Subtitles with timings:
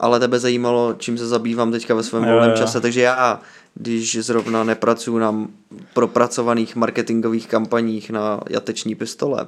[0.00, 3.40] ale tebe zajímalo, čím se zabývám teďka ve svém volném čase, takže já,
[3.74, 5.46] když zrovna nepracuju na
[5.94, 9.46] propracovaných marketingových kampaních na jateční pistole,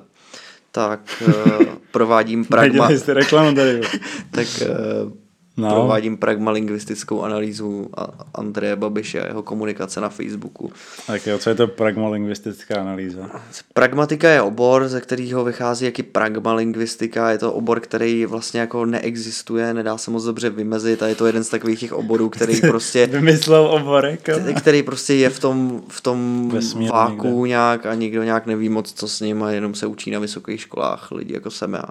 [0.72, 1.34] tak uh,
[1.92, 3.80] provádím pragma, reklamu tady.
[4.30, 5.12] tak uh,
[5.60, 5.70] No.
[5.74, 10.72] provádím pragmalingvistickou analýzu a- Andreje Babiše a jeho komunikace na Facebooku.
[11.06, 13.30] Tak jo, co je to pragmalingvistická analýza?
[13.74, 17.30] Pragmatika je obor, ze kterého vychází jaký pragmalingvistika.
[17.30, 21.26] Je to obor, který vlastně jako neexistuje, nedá se moc dobře vymezit a je to
[21.26, 24.28] jeden z takových těch oborů, který prostě Vymyslel oborek.
[24.28, 26.50] ale- který prostě je v tom, v tom
[26.90, 27.48] váku někde.
[27.48, 30.60] nějak a nikdo nějak neví moc, co s ním a jenom se učí na vysokých
[30.60, 31.84] školách lidi jako jsem já.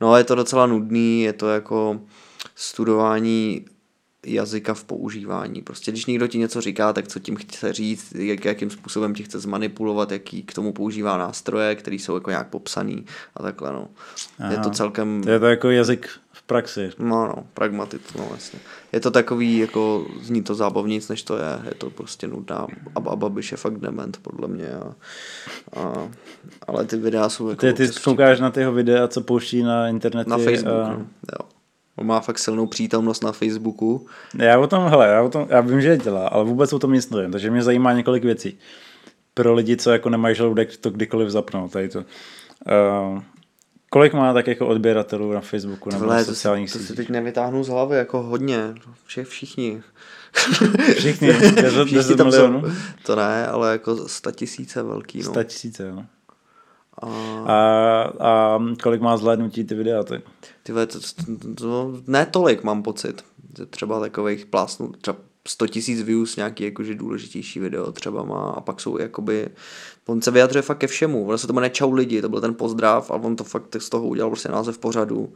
[0.00, 1.98] No a je to docela nudný, je to jako
[2.54, 3.64] studování
[4.26, 5.62] jazyka v používání.
[5.62, 9.22] Prostě když někdo ti něco říká, tak co tím chce říct, jak, jakým způsobem ti
[9.22, 13.88] chce zmanipulovat, jaký k tomu používá nástroje, které jsou jako nějak popsaný a takhle no.
[14.50, 15.22] Je to celkem...
[15.22, 16.90] To je to jako jazyk v praxi.
[16.98, 18.58] No, no, pragmatic, no vlastně.
[18.92, 21.60] Je to takový, jako zní to zábavníc, než to je.
[21.64, 22.66] Je to prostě nudná.
[22.94, 24.68] A, a Babiš je fakt dement, podle mě.
[24.74, 24.94] A,
[25.80, 26.08] a,
[26.66, 27.60] ale ty videa jsou jako...
[27.60, 30.30] Ty, ty koukáš na tyho videa, co pouští na internetu.
[30.30, 30.88] na Facebook, A...
[30.88, 31.06] no.
[31.32, 31.48] Jo.
[32.02, 34.06] On má fakt silnou přítomnost na Facebooku.
[34.38, 36.78] Já o tom, hele, já, o tom, já vím, že je dělá, ale vůbec o
[36.78, 38.58] tom nic nevím, takže mě zajímá několik věcí.
[39.34, 41.98] Pro lidi, co jako nemají žaludek, to kdykoliv zapnou, tady to.
[41.98, 43.22] Uh,
[43.90, 46.84] kolik má tak jako odběratelů na Facebooku nebo na Tohle, to, si, sociálních to si
[46.84, 46.96] sítích?
[46.96, 48.74] teď nevytáhnu z hlavy, jako hodně.
[49.04, 49.82] Všech, všichni.
[50.96, 52.62] Všichni, 10, Všichni 10 tam milionů?
[53.06, 55.18] To ne, ale jako 100 tisíce velký.
[55.18, 55.24] No.
[55.24, 56.04] 100 tisíce, jo.
[57.02, 57.06] A,
[57.46, 60.02] A, a kolik má zhlédnutí ty videa?
[60.02, 60.22] Ty?
[60.62, 63.24] Ty vole, to, to, to, ne tolik mám pocit.
[63.70, 65.16] Třeba takových plásnů, třeba
[65.48, 69.48] 100 tisíc views nějaký jakože důležitější video třeba má a pak jsou jakoby,
[70.06, 72.54] on se vyjadřuje fakt ke všemu, ono se to jmenuje Čau lidi, to byl ten
[72.54, 75.32] pozdrav a on to fakt z toho udělal prostě název pořadu,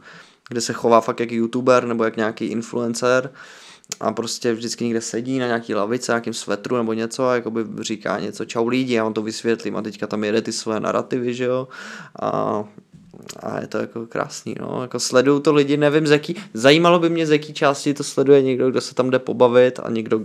[0.49, 3.31] kde se chová fakt jak youtuber nebo jak nějaký influencer
[3.99, 8.19] a prostě vždycky někde sedí na nějaký lavice, nějakým svetru nebo něco a jakoby říká
[8.19, 11.45] něco čau lidi a on to vysvětlím a teďka tam jede ty své narrativy, že
[11.45, 11.67] jo?
[12.21, 12.63] A
[13.39, 17.09] a je to jako krásný, no, jako sledují to lidi, nevím z jaký, zajímalo by
[17.09, 20.21] mě z jaký části to sleduje někdo, kdo se tam jde pobavit a někdo,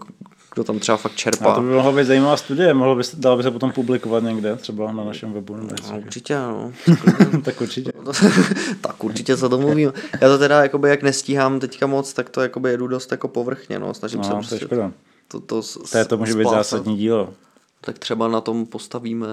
[0.55, 1.55] kdo tam třeba fakt A čerpá.
[1.55, 4.57] to by mohla být zajímavá studie, mohlo by se, dalo by se potom publikovat někde,
[4.57, 5.57] třeba na našem webu.
[5.57, 5.75] Nebo.
[5.91, 6.73] No, určitě, no.
[7.45, 7.93] tak určitě.
[8.81, 9.93] tak určitě se to mluvím.
[10.21, 13.79] Já to teda, jakoby, jak nestíhám teďka moc, tak to jakoby jedu dost jako povrchně,
[13.79, 14.93] no, snažím No, se to je prostě škoda.
[15.29, 17.35] to, to, s- To, je, to může být zásadní dílo.
[17.81, 19.27] Tak třeba na tom postavíme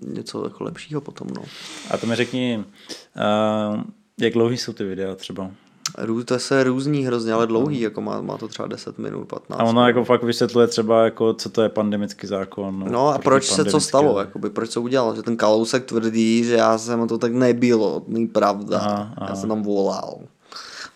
[0.00, 1.42] něco jako lepšího potom, no.
[1.90, 2.64] A to mi řekni,
[3.74, 3.80] uh,
[4.20, 5.50] jak dlouhý jsou ty videa třeba?
[5.98, 9.60] Rů, to se různí hrozně, ale dlouhý, jako má, má to třeba 10 minut, 15
[9.60, 12.84] A ono jako fakt vysvětluje třeba, jako, co to je pandemický zákon.
[12.90, 16.54] No a proč se co stalo, jakoby, proč se udělalo, že ten Kalousek tvrdí, že
[16.54, 19.26] já jsem to tak nebylo, není pravda, Aha, aha.
[19.30, 20.18] já jsem tam volal.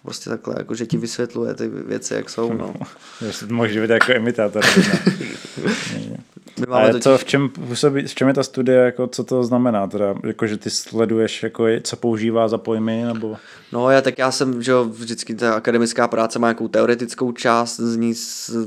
[0.03, 2.75] Prostě takhle, jako, že ti vysvětluje ty věci, jak jsou, no.
[3.49, 4.65] Může být jako imitátor.
[6.61, 9.25] My máme Ale totiž, to v čem, působí, v čem je ta studie, jako, co
[9.25, 9.87] to znamená?
[9.87, 13.37] Teda, jako, že ty sleduješ, jako, co používá za pojmy, nebo...
[13.73, 17.81] no já tak já jsem, že jo, vždycky ta akademická práce má nějakou teoretickou část,
[17.81, 18.15] z ní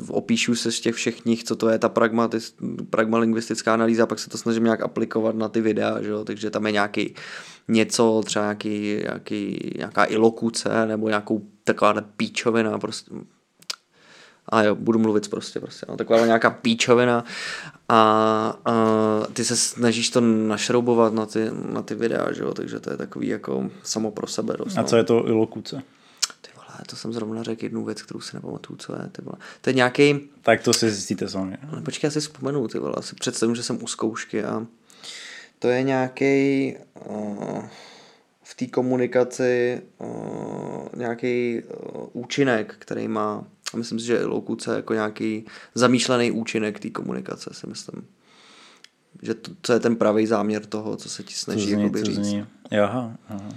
[0.08, 2.56] opíšu se z těch všech knih, co to je ta pragmatis,
[2.90, 6.66] pragmalingvistická analýza, pak se to snažím nějak aplikovat na ty videa, že jo, takže tam
[6.66, 7.16] je nějaký
[7.68, 13.12] něco, třeba nějaký, nějaký, nějaká ilokuce, nebo nějakou taková píčovina, prostě
[14.50, 17.24] a jo, budu mluvit prostě, prostě, no, taková nějaká píčovina
[17.90, 18.00] a,
[18.66, 18.74] a
[19.34, 22.98] ty se snažíš to našroubovat na ty, na ty videa, že jo, takže to je
[22.98, 24.88] takový jako samo pro sebe dost, A no.
[24.88, 25.82] co je to ilokuce?
[26.42, 29.36] Ty vole, to jsem zrovna řekl jednu věc, kterou si nepamatuju, co je, ty vole.
[29.62, 31.58] To je nějaký, Tak to si zjistíte sami.
[31.76, 34.66] no, počkej, já si vzpomenu, ty vole, asi představím, že jsem u zkoušky a
[35.60, 37.64] to je nějaký uh,
[38.52, 43.44] v té komunikaci uh, nějaký uh, účinek, který má,
[43.75, 48.07] myslím si, že lokuce jako nějaký zamýšlený účinek té komunikace, si myslím.
[49.22, 52.00] Že to, to je ten pravý záměr toho, co se ti Co snaží zní, jakoby
[52.00, 52.16] co říct.
[52.25, 52.46] zní.
[52.84, 53.50] Aha, aha.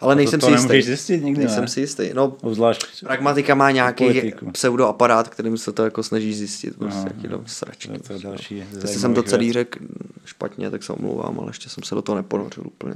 [0.00, 0.86] Ale to- nejsem to si nemůžeš jistý.
[0.96, 1.68] zjistit nikdy, nejsem ne?
[1.68, 2.10] si jistý.
[2.14, 4.50] No, Obzvlášť Pragmatika má nějaký Politiku.
[4.50, 6.76] pseudoaparát, kterým se to jako snaží zjistit.
[6.76, 7.88] Prostě, Aha, jaký tam sračky.
[7.88, 8.66] to je to prostě, další no.
[8.82, 9.78] Jestli jsem to celý řekl
[10.24, 12.94] špatně, tak se omlouvám, ale ještě jsem se do toho neponořil úplně.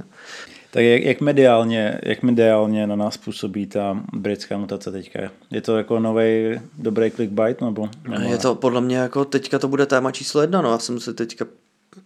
[0.71, 5.19] Tak jak, jak, mediálně, jak mediálně na nás působí ta britská mutace teďka?
[5.51, 7.61] Je to jako nový dobrý clickbait?
[7.61, 10.79] Nebo, nebo Je to podle mě jako teďka to bude téma číslo jedna, no já
[10.79, 11.45] jsem si teďka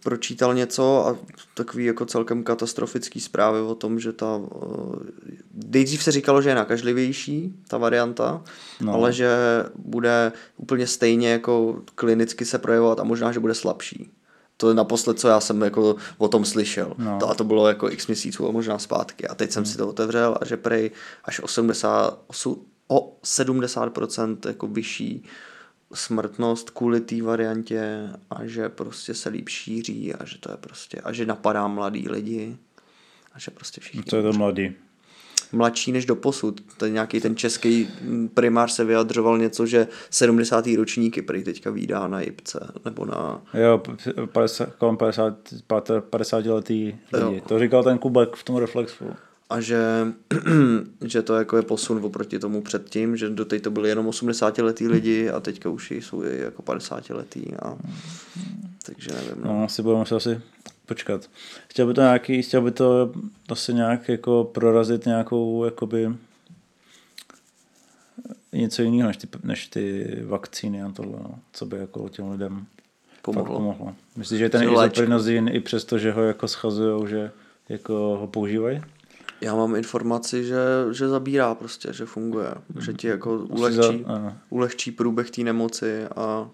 [0.02, 1.16] pročítal něco a
[1.54, 5.32] takový jako celkem katastrofický zprávy o tom, že ta, eh,
[5.66, 8.42] nejdřív se říkalo, že je nakažlivější ta varianta,
[8.80, 8.86] No.
[8.86, 8.94] no.
[8.94, 9.28] ale že
[9.76, 14.10] bude úplně stejně jako klinicky se projevovat a možná, že bude slabší.
[14.62, 16.94] To je naposled, co já jsem jako o tom slyšel.
[16.98, 17.18] No.
[17.20, 19.28] To, a to bylo jako x měsíců a možná zpátky.
[19.28, 20.90] A teď jsem si to otevřel a že prej
[21.24, 25.24] až 88, o 70% jako vyšší
[25.94, 31.00] smrtnost kvůli té variantě a že prostě se líp šíří a že to je prostě,
[31.04, 32.56] a že napadá mladý lidi
[33.32, 34.02] a že prostě všichni.
[34.04, 34.72] Co je to mladý?
[35.52, 36.60] Mladší než do posud.
[36.76, 37.88] Ten nějaký ten český
[38.34, 40.66] primář se vyjadřoval něco, že 70.
[40.76, 43.42] ročníky prý teďka výdá na Jipce, nebo na...
[43.54, 43.82] Jo,
[44.32, 45.34] 50, kolem 50,
[46.10, 46.98] 50 letý lidi.
[47.20, 47.40] Jo.
[47.48, 49.04] To říkal ten Kubek v tom reflexu.
[49.50, 50.06] a že,
[51.04, 54.88] že to jako je posun oproti tomu předtím, že do to byli jenom 80 letý
[54.88, 57.76] lidi a teďka už jsou i jako 50 letý a
[58.86, 59.44] takže nevím.
[59.44, 59.52] No.
[59.52, 60.40] No, asi budeme muset asi
[60.92, 61.30] počkat.
[61.68, 63.12] Chtěl by to nějaký, chtěl by to
[63.48, 66.10] asi nějak jako prorazit nějakou jakoby
[68.52, 71.38] něco jiného než ty, než ty vakcíny a tohle, no.
[71.52, 72.66] co by jako těm lidem
[73.22, 73.56] Pomohlo.
[73.56, 73.94] pomohlo.
[74.16, 77.30] Myslíš, že ten izoprinozin i přesto, že ho jako schazujou, že
[77.68, 78.82] jako ho používají?
[79.40, 80.56] Já mám informaci, že,
[80.92, 84.36] že zabírá prostě, že funguje, že ti jako ulehčí, za- ano.
[84.50, 86.48] ulehčí průběh té nemoci a,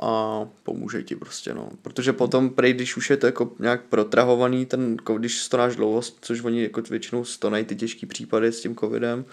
[0.00, 1.68] a pomůže ti prostě, no.
[1.82, 6.42] Protože potom, prej, když už je to jako nějak protrahovaný, ten, když stonáš dlouho, což
[6.44, 9.24] oni jako většinou stonají ty těžký případy s tím covidem,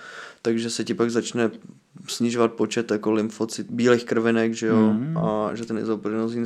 [0.42, 1.52] takže se ti pak začne
[2.08, 5.18] snižovat počet jako lymfocyt, bílých krvinek, že jo, Mhm.
[5.18, 6.46] a že ten izoprinozin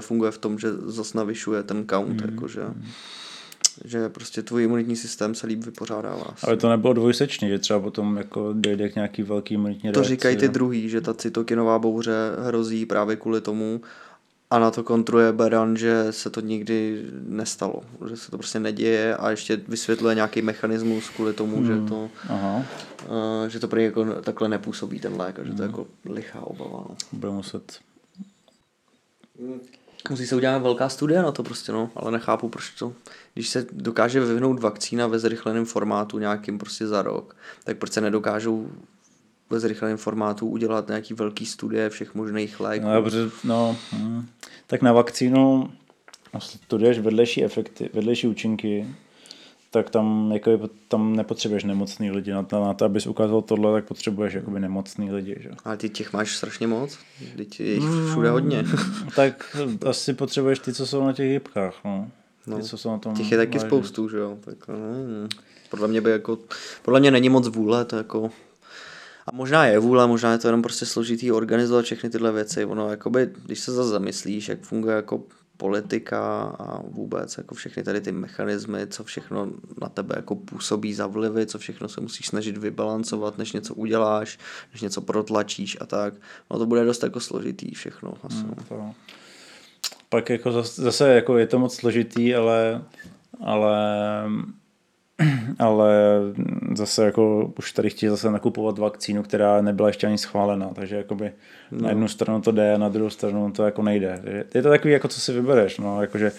[0.00, 2.30] funguje v tom, že zas navyšuje ten count, Mhm.
[2.30, 2.60] jako, že,
[3.84, 6.34] že prostě tvůj imunitní systém se líp vypořádává.
[6.42, 10.10] Ale to nebylo dvojsečný, že třeba potom jako dojde k nějaký velký imunitní To reakci.
[10.14, 12.12] říkají ty druhý, že ta cytokinová bouře
[12.46, 13.80] hrozí právě kvůli tomu
[14.50, 19.16] a na to kontruje Beran, že se to nikdy nestalo, že se to prostě neděje
[19.16, 21.66] a ještě vysvětluje nějaký mechanismus kvůli tomu, hmm.
[21.66, 22.56] že to Aha,
[23.08, 25.62] uh, že to prý jako takhle nepůsobí ten lék a že to Hmm.
[25.62, 26.84] je jako lichá obava.
[26.88, 26.96] No.
[27.12, 27.78] bude muset.
[30.10, 32.92] Musí se udělat velká studie na to prostě, no, ale nechápu, proč to,
[33.34, 38.00] když se dokáže vyvinout vakcína ve zrychleném formátu nějakým prostě za rok, tak proč se
[38.00, 38.68] nedokážou
[39.50, 42.86] ve zrychleném formátu udělat nějaký velký studie všech možných léků.
[42.86, 44.26] No, dobře, no, hm.
[44.66, 45.70] tak na vakcínu
[46.34, 48.86] no, studuješ vedlejší efekty, vedlejší účinky,
[49.74, 52.30] tak tam, jako je, tam nepotřebuješ nemocný lidi.
[52.30, 55.36] Na to, na to, abys ukázal tohle, tak potřebuješ jakoby nemocný lidi.
[55.40, 55.50] Že?
[55.64, 56.98] Ale ty těch máš strašně moc,
[57.36, 58.64] teď je jich všude hodně.
[59.16, 59.56] tak
[59.86, 61.74] asi potřebuješ ty, co jsou na těch jibkách.
[61.84, 62.10] No.
[62.46, 63.68] No, Ty, co jsou na tom Těch je taky vážně.
[63.68, 64.38] spoustu, že jo.
[64.44, 65.28] Tak, no,
[65.70, 66.38] podle mě by jako,
[66.82, 68.30] podle mě není moc vůle, to jako,
[69.26, 72.64] a možná je vůle, možná je to jenom prostě složitý organizovat všechny tyhle věci.
[72.64, 75.22] Ono, jakoby, když se zase zamyslíš, jak funguje jako
[75.56, 79.50] politika a vůbec jako všechny tady ty mechanismy, co všechno
[79.82, 84.38] na tebe jako působí za vlivy, co všechno se musíš snažit vybalancovat, než něco uděláš,
[84.72, 86.14] než něco protlačíš a tak.
[86.50, 88.14] No to bude dost jako složitý všechno.
[88.22, 88.36] Asi.
[88.36, 88.94] Hmm, to.
[90.08, 92.82] Pak jako zase, zase jako je to moc složitý, ale,
[93.40, 93.76] ale,
[95.58, 95.94] ale
[96.76, 101.32] zase jako už tady chtějí zase nakupovat vakcínu, která nebyla ještě ani schválená, takže jakoby
[101.70, 101.82] no.
[101.82, 104.22] na jednu stranu to jde a na druhou stranu to jako nejde.
[104.54, 106.32] Je to takový, jako co si vybereš, no, jakože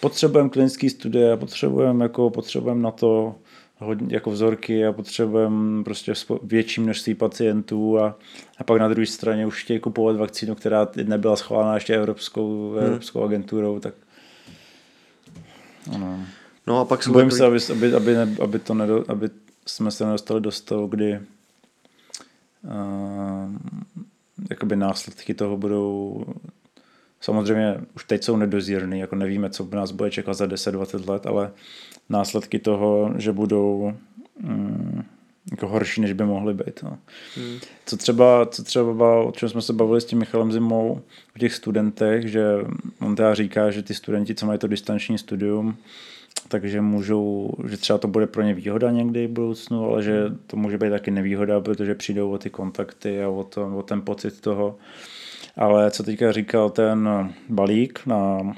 [0.00, 3.34] potřebujeme klinický studie, potřebujeme jako, potřebujeme na to
[3.78, 6.12] hodně jako vzorky a potřebujeme prostě
[6.42, 8.18] větší množství pacientů a,
[8.58, 13.22] a pak na druhé straně už chtějí kupovat vakcínu, která nebyla schválena ještě evropskou, evropskou
[13.22, 13.94] agenturou, tak
[15.94, 16.20] ano.
[16.66, 19.30] No a pak jsou Bojím takový- se, aby, aby, aby, ne, aby, to nedo, aby
[19.66, 21.20] jsme se nedostali do stavu, kdy
[22.64, 23.52] uh,
[24.50, 26.24] jakoby následky toho budou
[27.20, 31.52] samozřejmě už teď jsou nedozírný, jako nevíme, co nás bude čekat za 10-20 let, ale
[32.08, 33.94] následky toho, že budou
[34.44, 35.04] um,
[35.50, 36.82] jako horší, než by mohly být.
[36.82, 36.98] No.
[37.36, 37.58] Hmm.
[37.86, 41.00] Co třeba, co třeba, o čem jsme se bavili s tím Michalem Zimou
[41.36, 42.44] o těch studentech, že
[43.00, 45.76] on teda říká, že ty studenti, co mají to distanční studium,
[46.50, 50.56] takže můžou, že třeba to bude pro ně výhoda někdy v budoucnu, ale že to
[50.56, 54.40] může být taky nevýhoda, protože přijdou o ty kontakty a o, to, o ten pocit
[54.40, 54.78] toho.
[55.56, 57.08] Ale co teďka říkal ten
[57.48, 58.52] balík na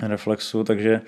[0.00, 1.00] reflexu, takže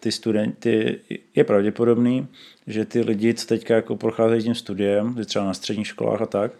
[0.00, 0.98] ty studenti,
[1.34, 2.26] je pravděpodobný,
[2.66, 6.52] že ty lidi, co teďka jako procházejí tím studiem, třeba na středních školách a tak,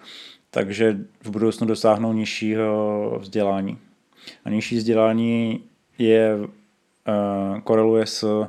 [0.51, 3.79] takže v budoucnu dosáhnou nižšího vzdělání.
[4.45, 5.65] A nižší vzdělání
[5.99, 8.47] je, uh, koreluje s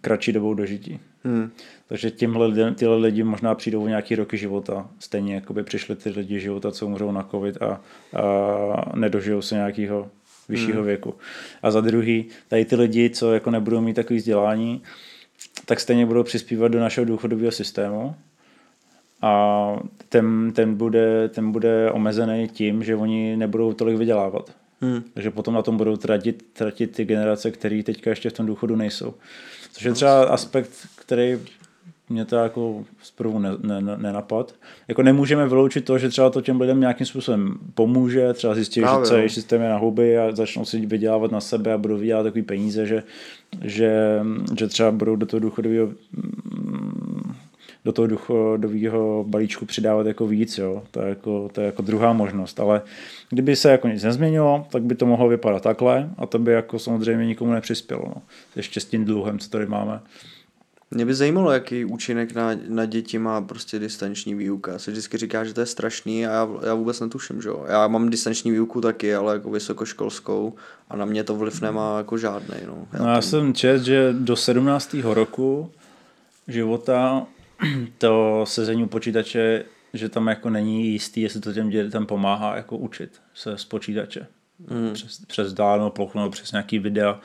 [0.00, 1.00] kratší dobou dožití.
[1.24, 1.50] Hmm.
[1.88, 4.88] Takže tímhle lidem, tyhle lidi možná přijdou o nějaký roky života.
[4.98, 7.80] Stejně jako by přišli ty lidi života, co umřou na covid a,
[8.22, 10.10] a nedožijou se nějakého
[10.48, 10.86] vyššího hmm.
[10.86, 11.14] věku.
[11.62, 14.82] A za druhý, tady ty lidi, co jako nebudou mít takový vzdělání,
[15.66, 18.14] tak stejně budou přispívat do našeho důchodového systému
[19.22, 19.76] a
[20.08, 24.50] ten, ten, bude, ten bude omezený tím, že oni nebudou tolik vydělávat.
[24.82, 25.02] Hmm.
[25.14, 28.76] Takže potom na tom budou tratit, tratit ty generace, které teďka ještě v tom důchodu
[28.76, 29.14] nejsou.
[29.72, 31.38] Což je třeba aspekt, který
[32.08, 34.54] mě to jako zprvu ne, ne, ne, nenapad.
[34.88, 39.06] Jako nemůžeme vyloučit to, že třeba to těm lidem nějakým způsobem pomůže, třeba zjistit, že
[39.08, 42.42] celý systém je na huby a začnou si vydělávat na sebe a budou vydělat takový
[42.42, 43.02] peníze, že,
[43.64, 44.20] že,
[44.58, 45.88] že třeba budou do toho důchodového
[47.84, 50.82] do toho důchodového balíčku přidávat jako víc, jo.
[50.90, 52.82] To je jako, to je jako druhá možnost, ale
[53.30, 56.78] kdyby se jako nic nezměnilo, tak by to mohlo vypadat takhle a to by jako
[56.78, 58.22] samozřejmě nikomu nepřispělo, no.
[58.56, 60.00] Ještě s tím dluhem, co tady máme.
[60.94, 64.78] Mě by zajímalo, jaký účinek na, na děti má prostě distanční výuka.
[64.78, 67.64] Se vždycky říká, že to je strašný a já, já vůbec netuším, že jo.
[67.68, 70.54] Já mám distanční výuku taky, ale jako vysokoškolskou
[70.90, 72.56] a na mě to vliv nemá jako žádný.
[72.66, 72.86] No.
[72.92, 73.22] Já, no já tam...
[73.22, 74.96] jsem čet, že do 17.
[75.02, 75.70] roku
[76.48, 77.26] života
[77.98, 79.64] to sezení u počítače,
[79.94, 84.26] že tam jako není jistý, jestli to těm dětem pomáhá jako učit se z počítače.
[84.70, 84.92] Mm.
[84.92, 87.20] Přes, přes dálnou plochu nebo přes nějaký videa.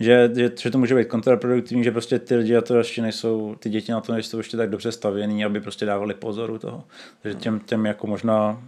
[0.00, 3.54] Že, že, že, to může být kontraproduktivní, že prostě ty lidi na to ještě nejsou,
[3.58, 6.84] ty děti na to nejsou ještě tak dobře stavěný, aby prostě dávali pozor u toho.
[7.22, 8.62] Takže těm, těm jako možná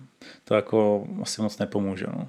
[0.45, 2.07] to jako asi moc nepomůže.
[2.09, 2.29] No.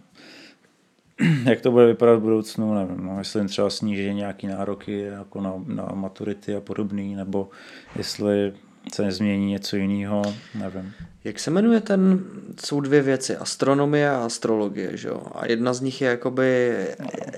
[1.46, 3.06] Jak to bude vypadat v budoucnu, nevím.
[3.06, 7.50] No, jestli jim třeba sníží nějaký nároky jako na, na maturity a podobný, nebo
[7.96, 8.54] jestli
[8.94, 10.22] se nezmění něco jiného,
[10.56, 10.94] nevím.
[11.24, 12.24] Jak se jmenuje ten,
[12.66, 15.24] jsou dvě věci, astronomie a astrologie, že jo?
[15.36, 16.76] A jedna z nich je jakoby,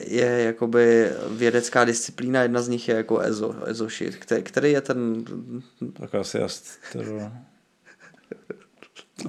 [0.07, 4.15] je jakoby vědecká disciplína, jedna z nich je jako EZO, EZO shit.
[4.15, 5.25] Který, který je ten...
[5.99, 7.31] Tak asi astro...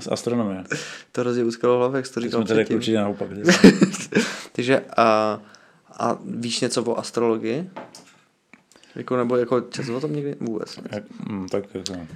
[0.01, 0.65] Z astronomie.
[1.13, 2.77] To rozdíl uskalo hlavě, jak jsi to říkal jsme předtím.
[2.77, 3.29] určitě naopak.
[4.53, 5.41] Takže a,
[5.99, 7.71] a víš něco o astrologii?
[8.97, 10.37] Jako, nebo jako četl o tom někdy?
[10.41, 10.79] Vůbec.
[10.93, 12.07] Jak, mm, tak jako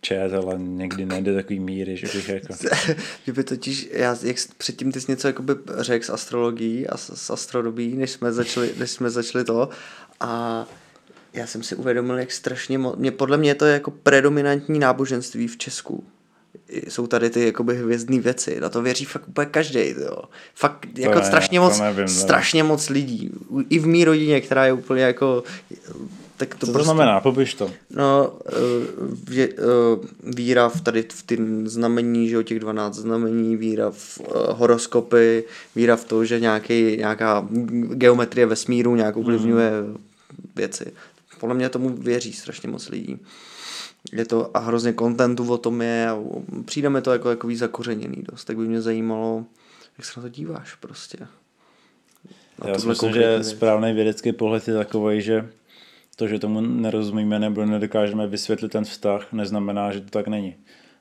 [0.00, 2.54] čet, ale někdy nejde takový míry, že bych jako...
[3.24, 7.30] Kdyby totiž, já, jak předtím ty jsi něco jakoby řekl s astrologií a s, s
[7.30, 9.68] astrodobí, než jsme začali, než jsme začali to
[10.20, 10.66] a
[11.32, 15.48] já jsem si uvědomil, jak strašně mo- mě, podle mě to je jako predominantní náboženství
[15.48, 16.04] v Česku
[16.88, 18.60] jsou tady ty jakoby hvězdné věci.
[18.60, 19.94] Na to věří fakt úplně každý.
[20.54, 23.30] Fakt to jako ne, strašně moc, nevím, strašně moc lidí.
[23.70, 25.42] I v mý rodině, která je úplně jako
[26.38, 27.20] tak to Co prostě, to znamená?
[27.20, 27.70] Popiš to.
[27.90, 28.52] No, eh,
[29.30, 34.20] vě, eh, víra v tady v ty znamení, že o těch 12 znamení, víra v
[34.20, 35.44] eh, horoskopy,
[35.76, 37.48] víra v to, že nějaký, nějaká
[37.92, 39.96] geometrie vesmíru nějak ovlivňuje mm.
[40.56, 40.92] věci.
[41.40, 43.18] Podle mě tomu věří strašně moc lidí
[44.12, 46.18] je to a hrozně kontentu o tom je a
[46.64, 49.44] přijde mi to jako jako zakořeněný dost, tak by mě zajímalo,
[49.98, 51.18] jak se na to díváš prostě.
[52.64, 55.48] Na Já si myslím, že správný vědecký pohled je takový, že
[56.16, 60.54] to, že tomu nerozumíme nebo nedokážeme vysvětlit ten vztah, neznamená, že to tak není.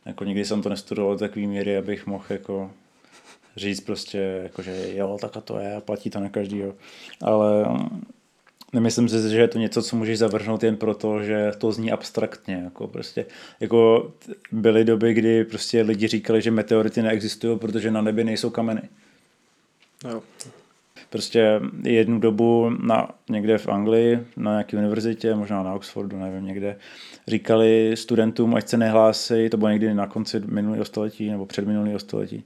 [0.06, 2.72] Jako nikdy jsem to nestudoval do takové míry, abych mohl jako
[3.56, 6.74] říct prostě, jako, že jo, tak a to je a platí to na každýho.
[7.22, 7.66] Ale
[8.74, 12.62] Nemyslím si, že je to něco, co můžeš zavrhnout jen proto, že to zní abstraktně.
[12.64, 13.26] Jako prostě,
[13.60, 14.12] jako
[14.52, 18.82] byly doby, kdy prostě lidi říkali, že meteority neexistují, protože na nebi nejsou kameny.
[20.10, 20.24] Jo.
[21.10, 26.78] Prostě jednu dobu na, někde v Anglii, na nějaké univerzitě, možná na Oxfordu, nevím, někde,
[27.28, 32.00] říkali studentům, ať se nehlásí, to bylo někdy na konci minulého století nebo před minulého
[32.00, 32.44] století,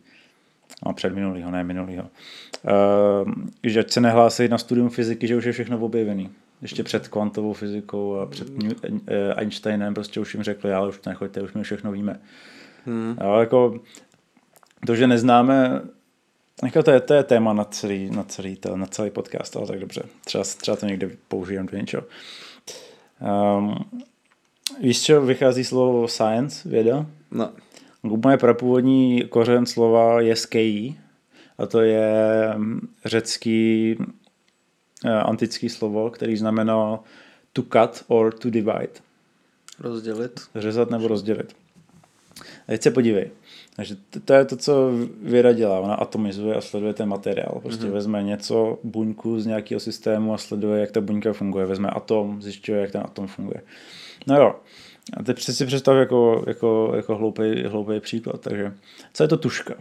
[0.85, 2.03] no před minulého, ne minulého,
[3.23, 3.31] uh,
[3.63, 6.29] že ať se nehlásí na studium fyziky, že už je všechno objevený.
[6.61, 8.71] Ještě před kvantovou fyzikou a před mm.
[9.35, 12.19] Einsteinem prostě už jim řekli, ale už nechoďte, už my všechno víme.
[12.85, 13.17] Hmm.
[13.23, 13.79] Jo, jako
[14.85, 15.81] to, že neznáme,
[16.63, 19.67] jako to, je, to je téma na celý, na celý, to, na celý podcast, ale
[19.67, 22.03] tak dobře, třeba, třeba to někde použijem do něčeho.
[23.57, 23.75] Um,
[24.81, 27.05] víš, co vychází slovo science, věda?
[27.31, 27.49] No.
[28.03, 30.95] Úplně prapůvodní kořen slova je skei
[31.57, 33.95] a to je mm, řecký
[35.05, 36.99] eh, antický slovo, který znamená
[37.53, 38.89] to cut or to divide.
[39.79, 40.41] Rozdělit.
[40.55, 41.55] Řezat nebo rozdělit.
[42.39, 43.31] A teď se podívej.
[43.75, 44.91] Takže to je to, co
[45.21, 45.79] věda dělá.
[45.79, 47.59] Ona atomizuje a sleduje ten materiál.
[47.61, 47.91] Prostě mm-hmm.
[47.91, 51.65] vezme něco, buňku z nějakého systému a sleduje, jak ta buňka funguje.
[51.65, 53.61] Vezme atom, zjišťuje, jak ten atom funguje.
[54.27, 54.55] No jo,
[55.17, 58.41] a teď si představ jako, jako, jako hloupý, hloupý příklad.
[58.41, 58.73] Takže
[59.13, 59.73] co je to tuška?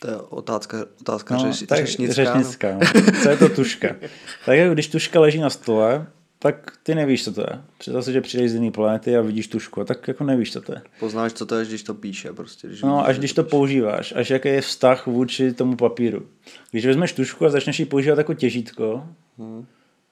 [0.00, 2.14] To je otázka, otázka no, řeš, tak, řešnická.
[2.14, 2.80] řešnická no.
[3.22, 3.96] Co je to tuška?
[4.46, 6.06] tak jako když tuška leží na stole,
[6.38, 7.62] tak ty nevíš, co to je.
[7.78, 10.72] Představ si, že přijdeš z jiné planety a vidíš tušku, tak jako nevíš, co to
[10.72, 10.82] je.
[11.00, 12.32] Poznáš, co to je, když to píše.
[12.32, 16.26] Prostě, když no, až když to, to používáš, až jaký je vztah vůči tomu papíru.
[16.70, 19.04] Když vezmeš tušku a začneš ji používat jako těžítko,
[19.38, 19.66] hmm.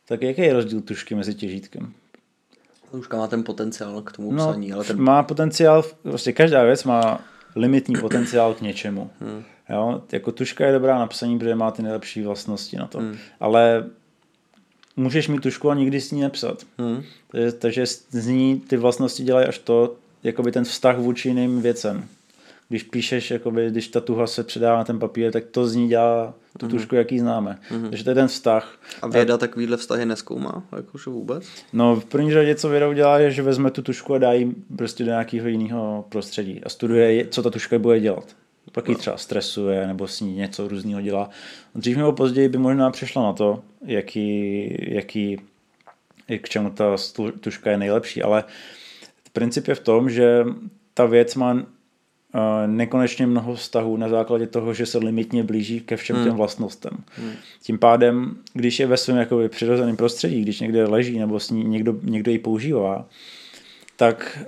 [0.09, 1.95] tak jaký je rozdíl tušky mezi těžítkem?
[2.95, 4.73] Tuška má ten potenciál k tomu no, psaní.
[4.73, 5.01] Ale ten...
[5.01, 7.21] Má potenciál, vlastně každá věc má
[7.57, 9.11] limitní potenciál k něčemu.
[9.21, 9.45] Hmm.
[9.71, 10.03] Jo?
[10.13, 12.99] Jako tuška je dobrá na psaní, protože má ty nejlepší vlastnosti na to.
[12.99, 13.17] Hmm.
[13.41, 13.85] Ale
[14.97, 16.63] můžeš mít tušku a nikdy s ní nepsat.
[16.79, 17.03] Hmm.
[17.31, 22.09] Takže, takže z ní ty vlastnosti dělají až to, jakoby ten vztah vůči jiným věcem.
[22.69, 25.89] Když píšeš, jakoby, když ta tuha se předává na ten papír, tak to z ní
[25.89, 27.59] dělá tu tušku, jaký známe.
[27.91, 28.79] Takže to je ten vztah.
[29.03, 31.45] A věda takovýhle vztahy neskoumá, jakože vůbec?
[31.73, 34.55] No v první řadě, co věda udělá, je, že vezme tu tušku a dá ji
[34.77, 38.37] prostě do nějakého jiného prostředí a studuje, co ta tuška bude dělat.
[38.73, 41.31] Pak ji třeba stresuje nebo s ní něco různého dělá.
[41.75, 45.41] Dřív nebo později by možná přišla na to, jaký, jaký,
[46.39, 46.97] k čemu ta
[47.41, 48.45] tuška je nejlepší, ale
[49.33, 50.45] princip je v tom, že
[50.95, 51.67] ta věc má
[52.67, 56.93] nekonečně mnoho vztahů na základě toho, že se limitně blíží ke všem těm vlastnostem.
[57.63, 61.65] Tím pádem, když je ve svém jakoby přirozeném prostředí, když někde leží nebo s ní
[61.65, 63.07] někdo, někdo ji používá,
[63.97, 64.39] tak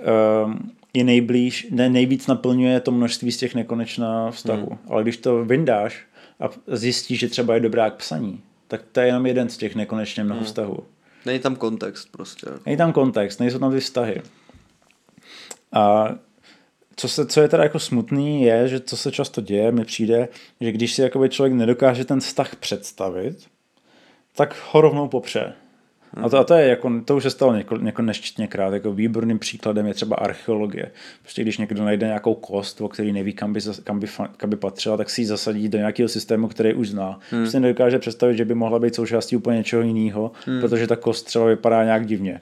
[0.45, 4.67] um, je nejblíž, ne, nejvíc naplňuje to množství z těch nekonečná vztahů.
[4.69, 4.79] Hmm.
[4.89, 6.05] Ale když to vyndáš
[6.39, 9.75] a zjistíš, že třeba je dobrá k psaní, tak to je jenom jeden z těch
[9.75, 10.45] nekonečně mnoho hmm.
[10.45, 10.83] vztahů.
[11.25, 12.47] Není tam kontext prostě.
[12.65, 14.21] Není tam kontext, nejsou tam ty vztahy.
[15.71, 16.15] A
[16.97, 20.27] co, se, co je teda jako smutný, je, že co se často děje, mi přijde,
[20.61, 23.37] že když si jakoby člověk nedokáže ten vztah představit,
[24.35, 25.53] tak ho rovnou popře.
[26.23, 29.39] A to, a to je jako, to už se stalo něko, něko neštětněkrát, jako výborným
[29.39, 30.91] příkladem je třeba archeologie.
[31.21, 34.55] Prostě když někdo najde nějakou kost, o který neví, kam by, kam by, kam by
[34.55, 37.19] patřila, tak si ji zasadí do nějakého systému, který už zná.
[37.31, 37.41] Hmm.
[37.41, 40.61] Prostě nedokáže představit, že by mohla být součástí úplně něčeho jiného, hmm.
[40.61, 42.41] protože ta kost třeba vypadá nějak divně.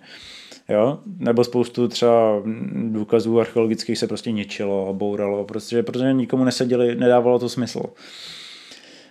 [0.70, 1.00] Jo?
[1.20, 2.42] Nebo spoustu třeba
[2.74, 7.82] důkazů archeologických se prostě ničilo a bouralo, protože, protože nikomu neseděli, nedávalo to smysl.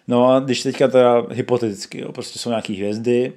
[0.08, 3.32] No a když teďka teda hypoteticky, jo, prostě jsou nějaké hvězdy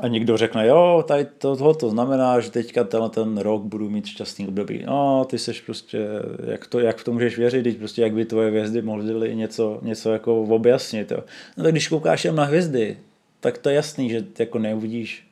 [0.00, 4.06] a někdo řekne, jo, tady to, to, znamená, že teďka tenhle ten rok budu mít
[4.06, 4.84] šťastný období.
[4.86, 6.06] No, ty seš prostě,
[6.46, 9.78] jak, to, jak v tom můžeš věřit, teď prostě jak by tvoje hvězdy mohly něco,
[9.82, 11.10] něco jako objasnit.
[11.10, 11.24] Jo.
[11.56, 12.98] No tak když koukáš jen na hvězdy,
[13.40, 15.29] tak to je jasný, že jako neuvidíš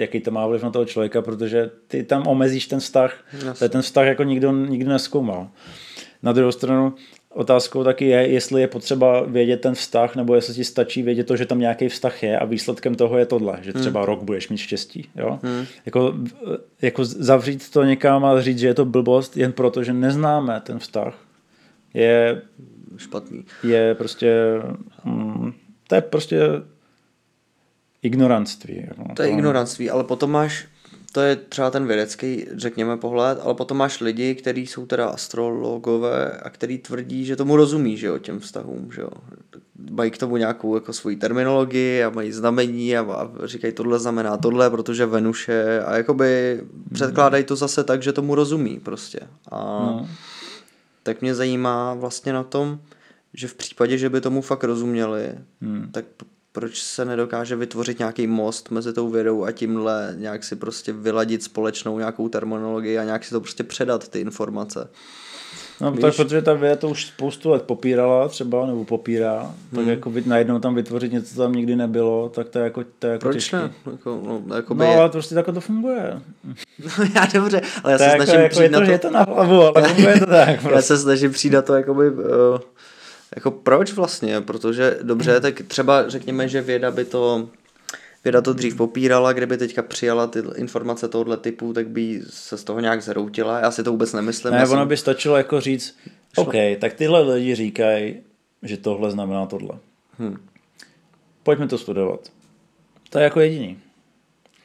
[0.00, 3.24] jaký to má vliv na toho člověka, protože ty tam omezíš ten vztah.
[3.46, 3.68] Jasně.
[3.68, 5.48] Ten vztah jako nikdo nikdy neskoumal.
[6.22, 6.94] Na druhou stranu
[7.36, 11.36] otázkou taky je, jestli je potřeba vědět ten vztah, nebo jestli ti stačí vědět to,
[11.36, 14.06] že tam nějaký vztah je a výsledkem toho je tohle, že třeba hmm.
[14.06, 15.08] rok budeš mít štěstí.
[15.16, 15.38] Jo?
[15.42, 15.64] Hmm.
[15.86, 16.14] Jako,
[16.82, 20.78] jako zavřít to někam a říct, že je to blbost jen proto, že neznáme ten
[20.78, 21.14] vztah,
[21.94, 22.42] je
[22.96, 23.44] špatný.
[23.62, 24.34] Je prostě,
[25.04, 25.52] mm,
[25.88, 26.40] to je prostě
[28.02, 28.84] ignoranství.
[28.88, 29.14] Jako.
[29.16, 30.68] To je ignoranství, ale potom máš,
[31.12, 36.30] to je třeba ten vědecký, řekněme, pohled, ale potom máš lidi, kteří jsou teda astrologové
[36.30, 39.10] a který tvrdí, že tomu rozumí, že jo, těm vztahům, že jo.
[39.90, 44.36] Mají k tomu nějakou jako svoji terminologii a mají znamení a, a říkají, tohle znamená
[44.36, 46.60] tohle, protože Venuše a jakoby
[46.92, 49.20] předkládají to zase tak, že tomu rozumí prostě.
[49.50, 50.08] A no.
[51.02, 52.78] tak mě zajímá vlastně na tom,
[53.34, 55.88] že v případě, že by tomu fakt rozuměli, hmm.
[55.92, 56.04] tak
[56.56, 61.42] proč se nedokáže vytvořit nějaký most mezi tou vědou a tímhle nějak si prostě vyladit
[61.42, 64.88] společnou nějakou terminologii a nějak si to prostě předat ty informace.
[65.80, 66.00] No Víš?
[66.00, 69.76] tak protože ta věda to už spoustu let popírala třeba, nebo popírá, hmm.
[69.76, 73.06] tak jako najednou tam vytvořit něco, co tam nikdy nebylo, tak to je jako, to
[73.06, 73.56] je jako Proč těžký.
[73.56, 73.70] ne?
[73.92, 76.20] Jako, no, jako no ale prostě tak to funguje.
[76.44, 78.90] No já dobře, ale já to se jako, snažím jako přijít je na to, to.
[78.90, 80.60] Je to na hlavu, ale funguje to tak.
[80.60, 80.76] Prostě.
[80.76, 82.10] Já se snažím přijít na to jakoby...
[82.10, 82.58] Uh,
[83.34, 84.40] jako proč vlastně?
[84.40, 87.48] Protože dobře, tak třeba řekněme, že věda by to
[88.24, 92.64] věda to dřív popírala, kdyby teďka přijala ty informace tohoto typu, tak by se z
[92.64, 93.60] toho nějak zhroutila.
[93.60, 94.52] Já si to vůbec nemyslím.
[94.52, 94.88] Ne, ono jsem...
[94.88, 95.98] by stačilo jako říct,
[96.34, 96.44] Šlo.
[96.44, 98.16] OK, tak tyhle lidi říkají,
[98.62, 99.78] že tohle znamená tohle.
[100.18, 100.36] Hmm.
[101.42, 102.20] Pojďme to studovat.
[103.10, 103.78] To je jako jediný.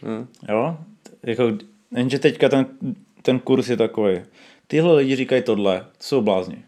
[0.02, 0.28] Hmm.
[0.50, 0.78] Jo?
[1.24, 1.52] Jako,
[1.95, 2.65] jenže teďka ten,
[3.21, 4.21] ten kurz je takový.
[4.67, 6.63] Tyhle lidi říkají tohle, to jsou blázni.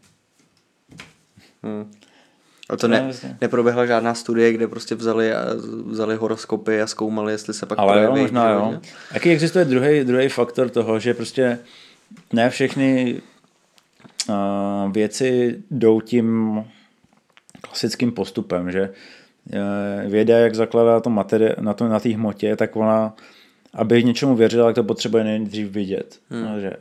[1.63, 1.91] Hmm.
[2.69, 5.45] A to ne, neproběhla žádná studie, kde prostě vzali, a,
[5.85, 8.79] vzali horoskopy a zkoumali, jestli se pak Ale jo, projeví v možná jo.
[9.13, 11.59] Jaký existuje druhý, druhý faktor toho, že prostě
[12.33, 13.21] ne všechny
[14.29, 16.59] uh, věci jdou tím
[17.61, 22.75] klasickým postupem, že uh, věda, jak zakládá to materi- na, to, na té hmotě, tak
[22.75, 23.13] ona,
[23.73, 26.19] aby něčemu věřila, tak to potřebuje nejdřív vidět.
[26.29, 26.43] Hmm.
[26.43, 26.71] No, že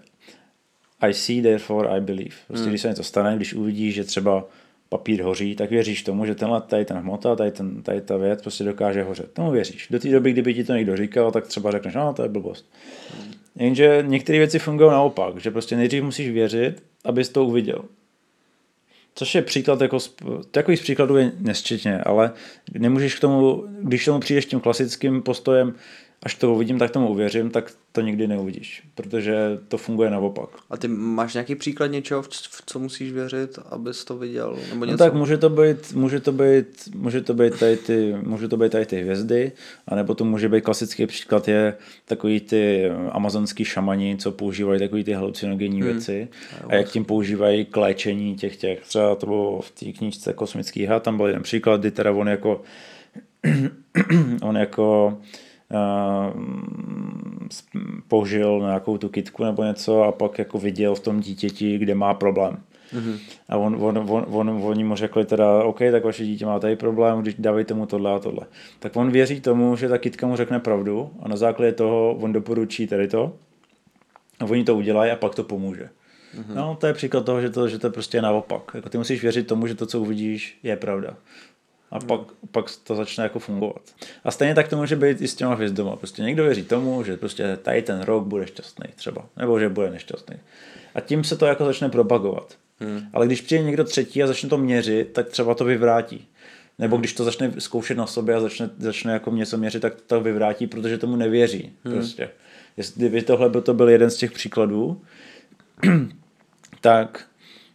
[1.01, 2.35] I see, therefore I believe.
[2.47, 2.71] Prostě hmm.
[2.71, 4.45] když se něco stane, když uvidíš, že třeba
[4.93, 8.43] papír hoří, tak věříš tomu, že tenhle, tady ten hmota, tady, ten, tady ta věc
[8.43, 9.33] prostě dokáže hořet.
[9.33, 9.89] Tomu věříš.
[9.91, 12.67] Do té doby, kdyby ti to někdo říkal, tak třeba řekneš, no to je blbost.
[13.57, 17.85] Jenže některé věci fungují naopak, že prostě nejdřív musíš věřit, abys to uviděl.
[19.15, 19.99] Což je příklad, jako,
[20.51, 22.33] takových příkladů je nesčetně, ale
[22.79, 25.75] nemůžeš k tomu, když tomu přijdeš tím klasickým postojem,
[26.23, 29.37] až to uvidím, tak tomu uvěřím, tak to nikdy neuvidíš, protože
[29.69, 30.49] to funguje naopak.
[30.71, 34.57] A ty máš nějaký příklad něčeho, v co musíš věřit, abys to viděl?
[34.69, 35.05] Nebo No něco?
[35.05, 38.73] tak může to být, může to být, může to být tady ty, může to být
[38.73, 39.53] tady ty hvězdy,
[39.89, 45.13] anebo to může být klasický příklad je takový ty amazonský šamani, co používají takový ty
[45.13, 45.91] halucinogenní hmm.
[45.91, 46.29] věci
[46.69, 48.81] a jak tím používají k léčení těch těch.
[48.81, 52.29] Třeba to bylo v té knížce Kosmický had, tam byl jeden příklad, kdy teda on
[52.29, 52.63] jako
[54.43, 55.19] on jako
[58.09, 62.15] použil nějakou tu kitku nebo něco a pak jako viděl v tom dítěti, kde má
[62.15, 62.59] problém.
[62.95, 63.19] Mm-hmm.
[63.49, 66.77] A on, on, on, on, oni mu řekli teda, OK, tak vaše dítě má tady
[66.77, 68.47] problém, když dávejte mu tohle a tohle.
[68.79, 72.33] Tak on věří tomu, že ta kitka mu řekne pravdu a na základě toho on
[72.33, 73.33] doporučí tady to
[74.41, 75.89] a oni to udělají a pak to pomůže.
[76.39, 76.55] Mm-hmm.
[76.55, 78.71] No, to je příklad toho, že to, že to prostě je naopak.
[78.75, 81.17] Jako ty musíš věřit tomu, že to, co uvidíš, je pravda.
[81.93, 83.83] A pak, pak to začne jako fungovat.
[84.25, 85.97] A stejně tak to může být i s těma hvězdoma.
[85.97, 89.27] Prostě někdo věří tomu, že prostě tady ten rok bude šťastný třeba.
[89.37, 90.37] Nebo že bude nešťastný.
[90.95, 92.57] A tím se to jako začne propagovat.
[92.81, 93.01] Hmm.
[93.13, 96.29] Ale když přijde někdo třetí a začne to měřit, tak třeba to vyvrátí.
[96.79, 100.21] Nebo když to začne zkoušet na sobě a začne, začne jako něco měřit, tak to
[100.21, 101.73] vyvrátí, protože tomu nevěří.
[101.85, 101.95] Hmm.
[101.95, 102.31] Prostě.
[102.77, 105.03] Jestli by tohle by to byl jeden z těch příkladů,
[106.81, 107.25] tak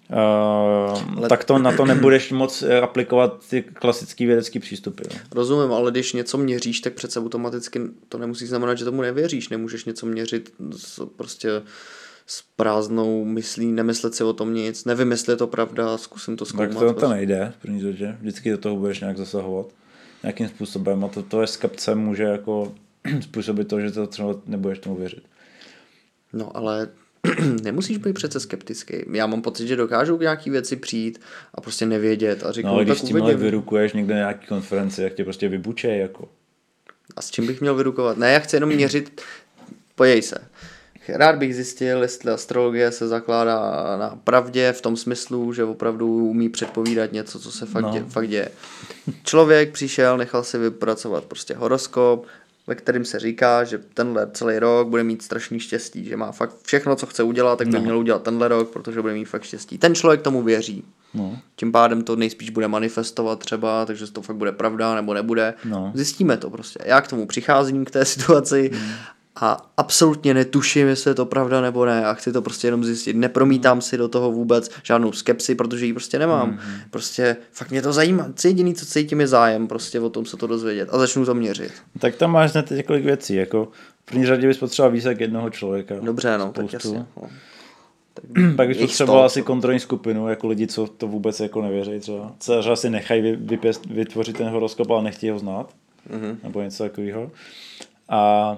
[0.09, 1.29] Uh, ale...
[1.29, 5.03] tak to na to nebudeš moc aplikovat ty klasické vědecké přístupy.
[5.11, 5.19] Jo.
[5.31, 9.49] Rozumím, ale když něco měříš, tak přece automaticky to nemusí znamenat, že tomu nevěříš.
[9.49, 11.49] Nemůžeš něco měřit s, prostě
[12.27, 16.45] s prázdnou myslí, nemyslet si o tom nic, nevím, jestli je to pravda, zkusím to
[16.45, 16.69] zkoumat.
[16.69, 18.17] Tak to, to nejde, v první řadě.
[18.19, 19.67] Vždycky do toho budeš nějak zasahovat
[20.23, 22.73] nějakým způsobem a to, to je skepce může jako
[23.21, 25.23] způsobit to, že to třeba nebudeš tomu věřit.
[26.33, 26.89] No ale
[27.63, 28.93] nemusíš být přece skeptický.
[29.11, 31.21] Já mám pocit, že dokážou nějaký věci přijít
[31.53, 34.47] a prostě nevědět a říkám, no, ale tak když s tím vyrukuješ někde na nějaký
[34.47, 36.29] konferenci, jak tě prostě vybučej jako.
[37.15, 38.17] A s čím bych měl vyrukovat?
[38.17, 39.21] Ne, já chci jenom měřit,
[39.95, 40.37] pojej se.
[41.09, 43.57] Rád bych zjistil, jestli astrologie se zakládá
[43.99, 47.91] na pravdě v tom smyslu, že opravdu umí předpovídat něco, co se fakt, no.
[47.91, 48.49] dě, fakt děje.
[49.23, 52.25] Člověk přišel, nechal si vypracovat prostě horoskop,
[52.67, 56.55] ve kterým se říká, že tenhle celý rok bude mít strašný štěstí, že má fakt
[56.63, 57.81] všechno, co chce udělat, tak by no.
[57.81, 59.77] měl udělat tenhle rok, protože bude mít fakt štěstí.
[59.77, 60.83] Ten člověk tomu věří.
[61.13, 61.39] No.
[61.55, 65.53] Tím pádem to nejspíš bude manifestovat třeba, takže to fakt bude pravda nebo nebude.
[65.65, 65.91] No.
[65.95, 66.79] Zjistíme to prostě.
[66.85, 68.79] Já k tomu přicházím k té situaci mm
[69.41, 73.15] a absolutně netuším, jestli je to pravda nebo ne a chci to prostě jenom zjistit.
[73.15, 76.51] Nepromítám si do toho vůbec žádnou skepsi, protože ji prostě nemám.
[76.51, 76.89] Mm-hmm.
[76.89, 78.27] Prostě fakt mě to zajímá.
[78.35, 81.33] Co jediný, co cítím, je zájem prostě o tom se to dozvědět a začnu to
[81.33, 81.71] měřit.
[81.99, 83.67] Tak tam máš hned několik věcí, jako
[84.01, 85.95] v první řadě bys potřeboval výsek jednoho člověka.
[86.01, 86.61] Dobře, no, Spoustu.
[86.61, 87.05] tak jasně.
[87.21, 87.29] No.
[88.13, 92.35] Tak Pak bys potřeboval asi kontrolní skupinu, jako lidi, co to vůbec jako nevěří třeba.
[92.37, 95.73] Třeba si nechají vypěst, vytvořit ten horoskop, ale nechtějí ho znát.
[96.09, 96.37] Mm-hmm.
[96.43, 97.31] Nebo něco takového.
[98.09, 98.57] A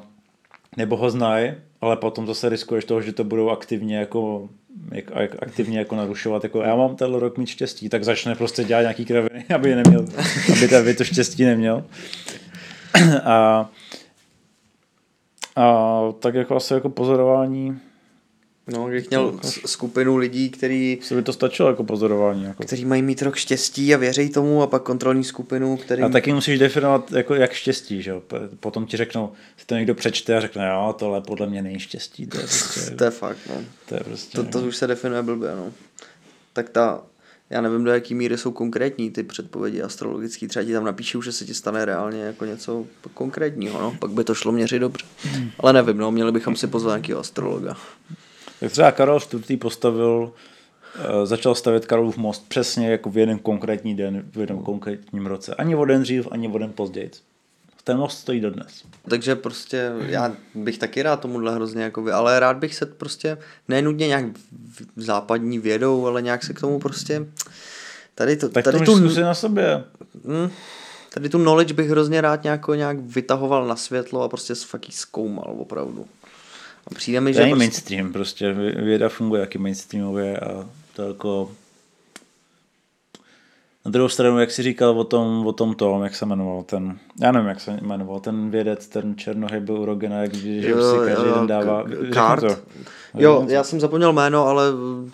[0.78, 4.50] nebo ho znají, ale potom zase riskuješ toho, že to budou aktivně jako
[4.92, 8.64] jak, jak, aktivně jako narušovat, jako já mám tenhle rok mít štěstí, tak začne prostě
[8.64, 10.06] dělat nějaký kraviny, aby, neměl,
[10.58, 11.84] aby, to, aby to štěstí neměl.
[13.24, 13.70] A,
[15.56, 17.80] a tak jako asi jako pozorování
[18.74, 21.00] No, bych měl skupinu lidí, který...
[21.02, 22.44] Se by to stačilo jako pozorování.
[22.44, 22.64] Jako.
[22.64, 26.02] Kteří mají mít rok štěstí a věří tomu a pak kontrolní skupinu, který...
[26.02, 28.22] A taky musíš definovat jako jak štěstí, že jo.
[28.60, 32.28] Potom ti řeknou, si to někdo přečte a řekne, jo, tohle podle mě není štěstí.
[32.28, 33.56] To je, prostě, to je fakt, no.
[33.86, 35.74] To, je prostě, to, to už se definuje blbě, no.
[36.54, 37.02] Tak ta,
[37.50, 40.48] já nevím, do jaký míry jsou konkrétní ty předpovědi astrologické.
[40.48, 43.98] Třeba ti tam napíšou, že se ti stane reálně jako něco konkrétního, no.
[44.00, 45.06] Pak by to šlo měřit dobře.
[45.60, 47.78] Ale nevím, no, měli bychom si pozvat nějakého astrologa.
[48.60, 49.60] Tak třeba Karel IV.
[49.60, 50.34] postavil,
[50.96, 55.56] uh, začal stavět Karlův most přesně jako v jeden konkrétní den, v jednom konkrétním roce.
[55.56, 57.12] Ani o den dřív, ani o den později.
[57.84, 58.84] Ten most stojí dodnes.
[59.10, 63.38] Takže prostě já bych taky rád tomuhle hrozně jako vy, ale rád bych se prostě
[63.68, 64.26] nenudně nějak
[64.96, 67.26] západní vědou, ale nějak se k tomu prostě
[68.16, 69.84] tady to, tak tady to tu, na sobě.
[70.26, 70.50] Hm,
[71.14, 75.56] tady tu knowledge bych hrozně rád nějak, nějak vytahoval na světlo a prostě fakt zkoumal
[75.58, 76.06] opravdu.
[76.92, 77.42] A přijde mi, to že...
[77.42, 77.58] je prostě...
[77.58, 81.52] mainstream, prostě věda funguje jaký mainstreamově a to jako...
[83.86, 87.00] Na druhou stranu, jak jsi říkal o tom, o tom tom, jak se jmenoval ten,
[87.22, 91.10] já nevím, jak se jmenoval, ten vědec, ten černohy byl urogena, jak že jo, si
[91.10, 91.84] každý jo, den dává.
[92.14, 92.42] Kart.
[92.42, 92.56] To.
[93.18, 94.64] Jo, já jsem zapomněl jméno, ale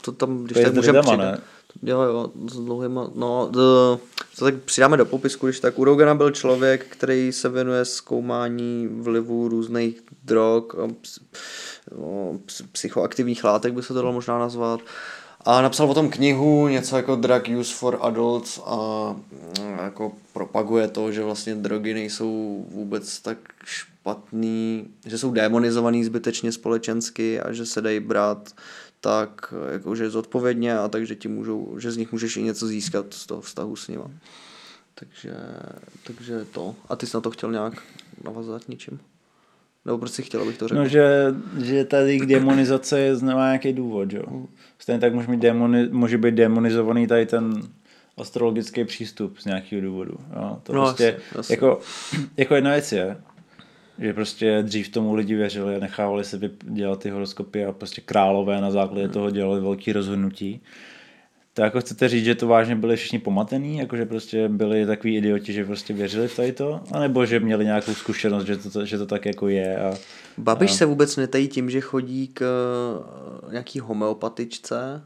[0.02, 1.40] to tam, když to tak můžeme přidat.
[1.84, 4.00] Jo, jo, s dlouhýma, no, to,
[4.40, 10.02] tak přidáme do popisku, když tak Urogena byl člověk, který se věnuje zkoumání vlivu různých
[10.24, 10.64] drog,
[11.98, 12.40] no,
[12.72, 14.80] psychoaktivních látek by se to dalo možná nazvat.
[15.48, 18.76] A napsal o tom knihu, něco jako Drug Use for Adults a
[19.60, 26.52] mm, jako propaguje to, že vlastně drogy nejsou vůbec tak špatný, že jsou demonizovaný zbytečně
[26.52, 28.52] společensky a že se dají brát
[29.06, 33.26] tak jakože zodpovědně a takže ti můžou, že z nich můžeš i něco získat z
[33.26, 34.12] toho vztahu s nima.
[34.96, 35.34] Takže,
[36.04, 36.76] takže to.
[36.90, 37.74] A ty jsi na to chtěl nějak
[38.24, 39.00] navazat něčím?
[39.86, 40.82] Nebo prostě chtěl, abych to řekl?
[40.82, 44.46] No, že, že tady k demonizace nemá nějaký důvod, jo.
[44.80, 47.62] Stejně tak může, mít demoni, může být demonizovaný tady ten
[48.18, 50.18] astrologický přístup z nějakého důvodu.
[50.36, 50.60] Jo.
[50.64, 51.54] To No, prostě, asi, asi.
[51.54, 51.80] Jako,
[52.38, 53.18] jako jedna věc je,
[54.00, 58.62] že prostě dřív tomu lidi věřili a nechávali se dělat ty horoskopy a prostě králové
[58.62, 60.62] na základě toho dělali velký rozhodnutí.
[61.54, 65.16] To jako chcete říct, že to vážně byli všichni pomatený, jako že prostě byli takový
[65.16, 68.98] idioti, že prostě věřili v tady to, anebo že měli nějakou zkušenost, že to, že
[68.98, 69.94] to tak jako je a
[70.38, 75.02] Babiš se vůbec netají tím, že chodí k eh, nějaký homeopatičce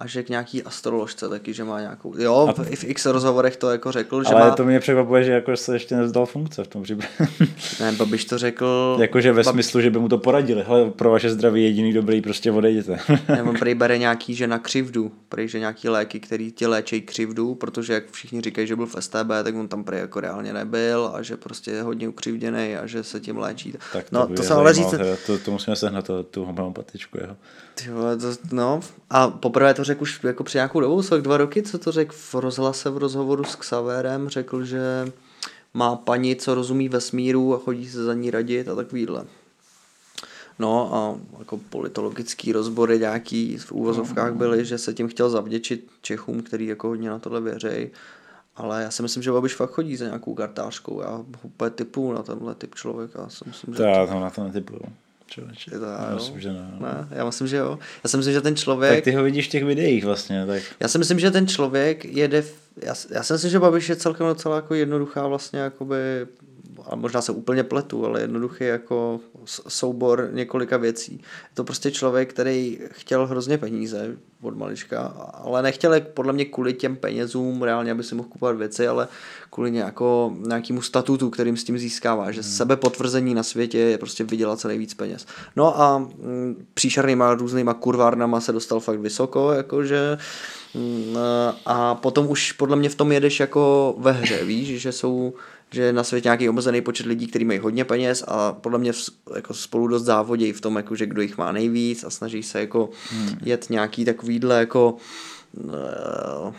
[0.00, 2.14] a že k nějaký astroložce taky, že má nějakou...
[2.18, 4.54] Jo, v, i v x rozhovorech to jako řekl, že Ale má...
[4.54, 7.08] to mě překvapuje, že jako se ještě nezdal funkce v tom případě.
[7.80, 8.96] Ne, Babiš to řekl...
[9.00, 10.64] Jakože ve Bab- smyslu, že by mu to poradili.
[10.66, 12.98] Hele, pro vaše zdraví jediný dobrý, prostě odejděte.
[13.28, 17.02] Ne, on prej bere nějaký, že na křivdu, prej, že nějaký léky, který ti léčejí
[17.02, 20.52] křivdu, protože jak všichni říkají, že byl v STB, tak on tam prej jako reálně
[20.52, 23.74] nebyl a že prostě je hodně ukřivděný a že se tím léčí.
[23.92, 24.94] tak to no, to se ale říct,
[25.26, 27.36] to, to, musíme sehnat to, tu homeopatičku jeho.
[27.84, 31.36] Ty vole, to, no, a poprvé to řekl už jako při nějakou dobu, tak dva
[31.36, 35.12] roky, co to řekl v rozhlase v rozhovoru s Xavérem, řekl, že
[35.74, 39.24] má paní, co rozumí vesmíru a chodí se za ní radit a takovýhle.
[40.58, 46.42] No a jako politologický rozbory nějaký v úvozovkách byly, že se tím chtěl zavděčit Čechům,
[46.42, 47.90] který jako hodně na tohle věřej.
[48.56, 51.00] Ale já si myslím, že Babiš fakt chodí za nějakou kartářkou.
[51.00, 53.20] Já úplně typu na tenhle typ člověka.
[53.22, 54.80] Já si myslím, že To já tam na to netypuju.
[55.30, 55.70] Člověče.
[56.08, 56.72] Já myslím, že ne.
[56.80, 57.08] ne.
[57.10, 57.78] Já myslím, že jo.
[58.04, 58.94] Já si myslím, že ten člověk...
[58.94, 62.04] Tak ty ho vidíš v těch videích vlastně, tak Já si myslím, že ten člověk
[62.04, 66.26] jede, v, já, já si myslím, že Babiš je celkem docela jako jednoduchá vlastně jakoby,
[66.90, 71.12] a možná se úplně pletu, ale jednoduchý jako soubor několika věcí.
[71.12, 75.00] Je to prostě člověk, který chtěl hrozně peníze od malička,
[75.44, 79.08] ale nechtěl je podle mě kvůli těm penězům reálně, aby si mohl kupovat věci, ale
[79.50, 84.24] kvůli nějako, nějakému statutu, kterým s tím získává, že sebe potvrzení na světě je prostě
[84.24, 85.26] vydělat co nejvíc peněz.
[85.56, 90.18] No a mm, příšernýma různýma kurvárnama se dostal fakt vysoko, jakože
[90.74, 91.16] mm,
[91.66, 95.34] a potom už podle mě v tom jedeš jako ve hře, víš, že jsou
[95.74, 98.92] že je na světě nějaký omezený počet lidí, kteří mají hodně peněz a podle mě
[99.34, 102.60] jako spolu dost závodějí v tom, jako, že kdo jich má nejvíc a snaží se
[102.60, 103.38] jako hmm.
[103.42, 104.96] jet nějaký takovýhle jako
[105.68, 106.52] eh,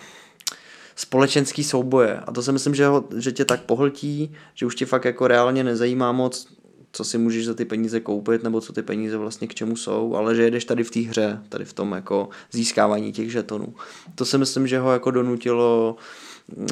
[0.95, 2.19] společenský souboje.
[2.19, 5.27] A to si myslím, že, ho, že tě tak pohltí, že už tě fakt jako
[5.27, 6.47] reálně nezajímá moc,
[6.91, 10.15] co si můžeš za ty peníze koupit, nebo co ty peníze vlastně k čemu jsou,
[10.15, 13.73] ale že jedeš tady v té hře, tady v tom jako získávání těch žetonů.
[14.15, 16.30] To si myslím, že ho jako donutilo mm,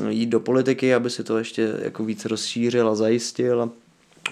[0.09, 3.69] jít do politiky, aby si to ještě jako víc rozšířil a zajistil a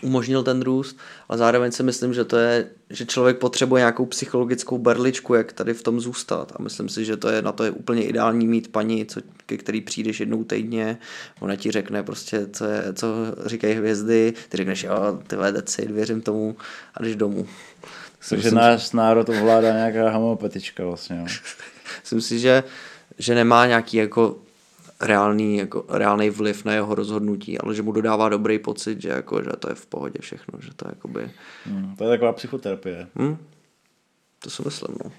[0.01, 0.97] umožnil ten růst,
[1.29, 5.73] ale zároveň si myslím, že to je, že člověk potřebuje nějakou psychologickou berličku, jak tady
[5.73, 8.71] v tom zůstat a myslím si, že to je na to je úplně ideální mít
[8.71, 10.97] paní, co, ke který přijdeš jednou týdně,
[11.39, 13.07] ona ti řekne prostě, co, je, co
[13.45, 16.55] říkají hvězdy, ty řekneš, jo, ty decid, věřím tomu
[16.93, 17.47] a jdeš domů.
[18.29, 21.17] Takže náš národ ovládá nějaká homeopatička vlastně.
[21.17, 21.25] Jo.
[22.01, 22.63] Myslím si, že,
[23.17, 24.37] že nemá nějaký jako
[25.01, 29.43] reálný, jako reálný vliv na jeho rozhodnutí, ale že mu dodává dobrý pocit, že, jako,
[29.43, 31.31] že to je v pohodě všechno, že to je jakoby,
[31.65, 33.07] Hmm, to je taková psychoterapie.
[33.19, 33.37] hm,
[34.39, 35.11] to si myslím, no.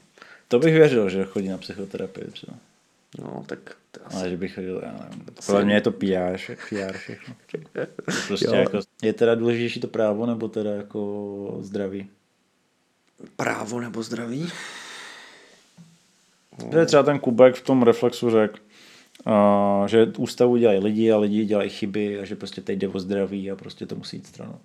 [0.49, 2.57] To bych věřil, že chodí na psychoterapii třeba.
[3.19, 3.59] No, tak
[3.91, 4.17] to asi...
[4.17, 5.25] Ale že bych chodil, já nevím.
[5.47, 6.37] Podle mě je to PR,
[6.69, 7.35] PR všechno.
[8.27, 8.55] Prostě Jo.
[8.55, 12.11] jako, je teda důležitější to právo, nebo teda jako zdraví?
[13.37, 14.49] Právo nebo zdraví?
[16.57, 18.59] Protože třeba ten Kubek v tom reflexu řekl,
[19.29, 23.01] uh, že ústavu dělají lidi a lidi dělají chyby a že prostě teď jde o
[23.01, 24.59] zdraví a prostě to musí jít stranou.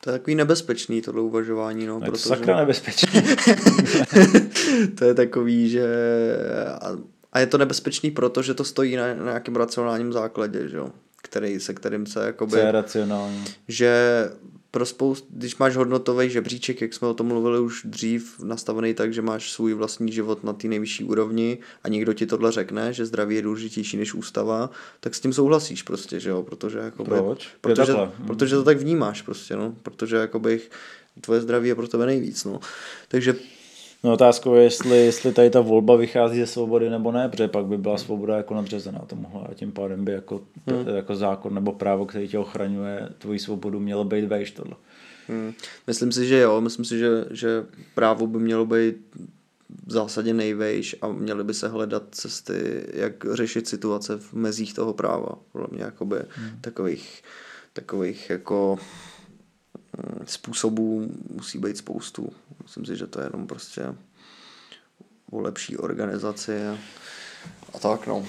[0.00, 3.22] To je takový nebezpečný tohle uvažování, no, No protože sakra nebezpečné.
[4.98, 5.86] to je takový, že
[6.80, 6.90] a,
[7.32, 10.90] a je to nebezpečný proto, že to stojí na, na nějakém racionálním základě, že jo,
[11.22, 12.52] který, se kterým se jakoby...
[12.52, 13.44] Co je racionální.
[13.68, 14.22] že
[14.76, 19.14] pro spoustu, když máš hodnotový žebříček, jak jsme o tom mluvili už dřív, nastavený tak,
[19.14, 23.06] že máš svůj vlastní život na té nejvyšší úrovni a někdo ti tohle řekne, že
[23.06, 27.48] zdraví je důležitější než ústava, tak s tím souhlasíš prostě, že jo, protože jakoby, Proč?
[27.60, 27.94] Protože,
[28.26, 30.60] protože to tak vnímáš prostě, no, protože jakoby
[31.20, 32.60] tvoje zdraví je pro tebe nejvíc, no.
[33.08, 33.34] Takže
[34.04, 37.66] No otázkou je, jestli, jestli tady ta volba vychází ze svobody nebo ne, protože pak
[37.66, 40.88] by byla svoboda jako nadřazená tomuhle a tím pádem by jako, hmm.
[40.96, 44.74] jako zákon nebo právo, který tě ochraňuje tvoji svobodu, mělo být vejš tohle.
[45.28, 45.52] Hmm.
[45.86, 48.96] Myslím si, že jo, myslím si, že, že právo by mělo být
[49.86, 54.92] v zásadě nejvejš a měly by se hledat cesty, jak řešit situace v mezích toho
[54.92, 55.28] práva.
[55.52, 56.58] Podle mě jakoby hmm.
[56.60, 57.22] takových,
[57.72, 58.78] takových jako
[60.24, 62.32] způsobů musí být spoustu.
[62.62, 63.82] Myslím si, že to je jenom prostě
[65.30, 66.66] o lepší organizaci
[67.74, 68.24] a, tak no.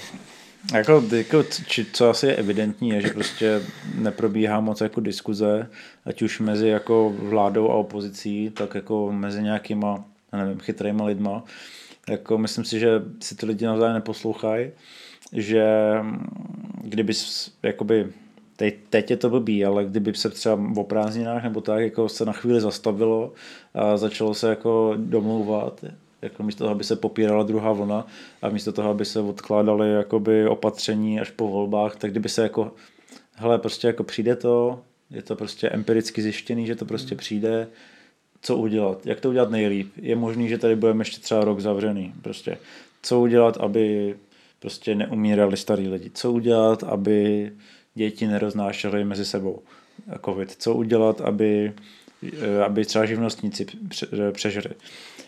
[0.74, 3.62] Jako, jako, či, co asi je evidentní, je, že prostě
[3.96, 5.70] neprobíhá moc jako diskuze,
[6.06, 11.44] ať už mezi jako vládou a opozicí, tak jako mezi nějakýma, nevím, chytrýma lidma.
[12.10, 14.72] Jako myslím si, že si ty lidi navzájem neposlouchají,
[15.34, 15.66] že
[16.82, 17.14] kdyby
[17.64, 18.14] jakoby
[18.58, 22.26] teď, teď je to blbý, ale kdyby se třeba o prázdninách nebo tak jako se
[22.26, 23.34] na chvíli zastavilo
[23.74, 25.86] a začalo se jako domlouvat,
[26.22, 28.08] jako místo toho, aby se popírala druhá vlna
[28.42, 32.72] a místo toho, aby se odkládaly jakoby opatření až po volbách, tak kdyby se jako,
[33.36, 34.80] hele, prostě jako přijde to,
[35.12, 37.18] je to prostě empiricky zjištěný, že to prostě hmm.
[37.20, 37.68] přijde,
[38.42, 39.92] co udělat, jak to udělat nejlíp.
[39.98, 42.58] Je možný, že tady budeme ještě třeba rok zavřený, prostě.
[43.02, 44.16] Co udělat, aby
[44.60, 46.12] prostě neumírali starý lidi.
[46.14, 47.52] Co udělat, aby
[47.98, 49.62] děti neroznášely mezi sebou
[50.26, 50.56] covid.
[50.58, 51.74] Co udělat, aby,
[52.66, 53.66] aby třeba živnostníci
[54.32, 54.70] přežili.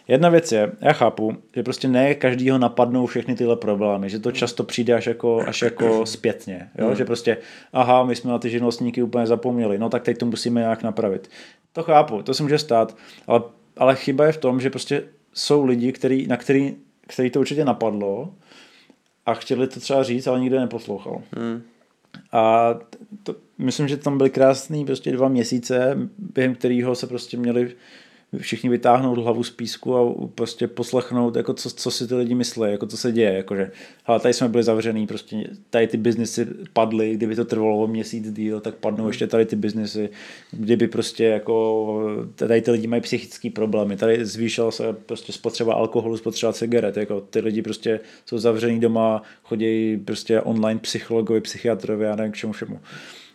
[0.08, 4.32] Jedna věc je, já chápu, že prostě ne každýho napadnou všechny tyhle problémy, že to
[4.32, 6.86] často přijde až jako, až jako zpětně, jo?
[6.88, 6.96] Hmm.
[6.96, 7.38] že prostě,
[7.74, 11.30] aha, my jsme na ty živnostníky úplně zapomněli, no tak teď to musíme nějak napravit.
[11.74, 13.42] To chápu, to se může stát, ale,
[13.78, 15.04] ale chyba je v tom, že prostě
[15.34, 16.76] jsou lidi, který, na který,
[17.08, 18.34] který to určitě napadlo
[19.26, 21.22] a chtěli to třeba říct, ale nikdo neposlouchal.
[21.36, 21.62] Hmm.
[22.32, 22.74] A
[23.24, 27.76] to, myslím, že tam byly krásný prostě dva měsíce, během kterého se prostě měli
[28.38, 32.72] všichni vytáhnout hlavu z písku a prostě poslechnout, jako co, co si ty lidi myslí,
[32.72, 33.72] jako co se děje, jakože,
[34.04, 38.60] hele, tady jsme byli zavřený, prostě tady ty biznesy padly, kdyby to trvalo měsíc díl,
[38.60, 40.10] tak padnou ještě tady ty biznesy,
[40.52, 42.04] kdyby prostě jako,
[42.36, 47.22] tady ty lidi mají psychické problémy, tady zvýšila se prostě spotřeba alkoholu, spotřeba cigaret, jako
[47.22, 52.54] ty lidi prostě jsou zavřený doma, chodí prostě online psychologovi, psychiatrovi a nevím k čemu
[52.54, 52.80] všemu.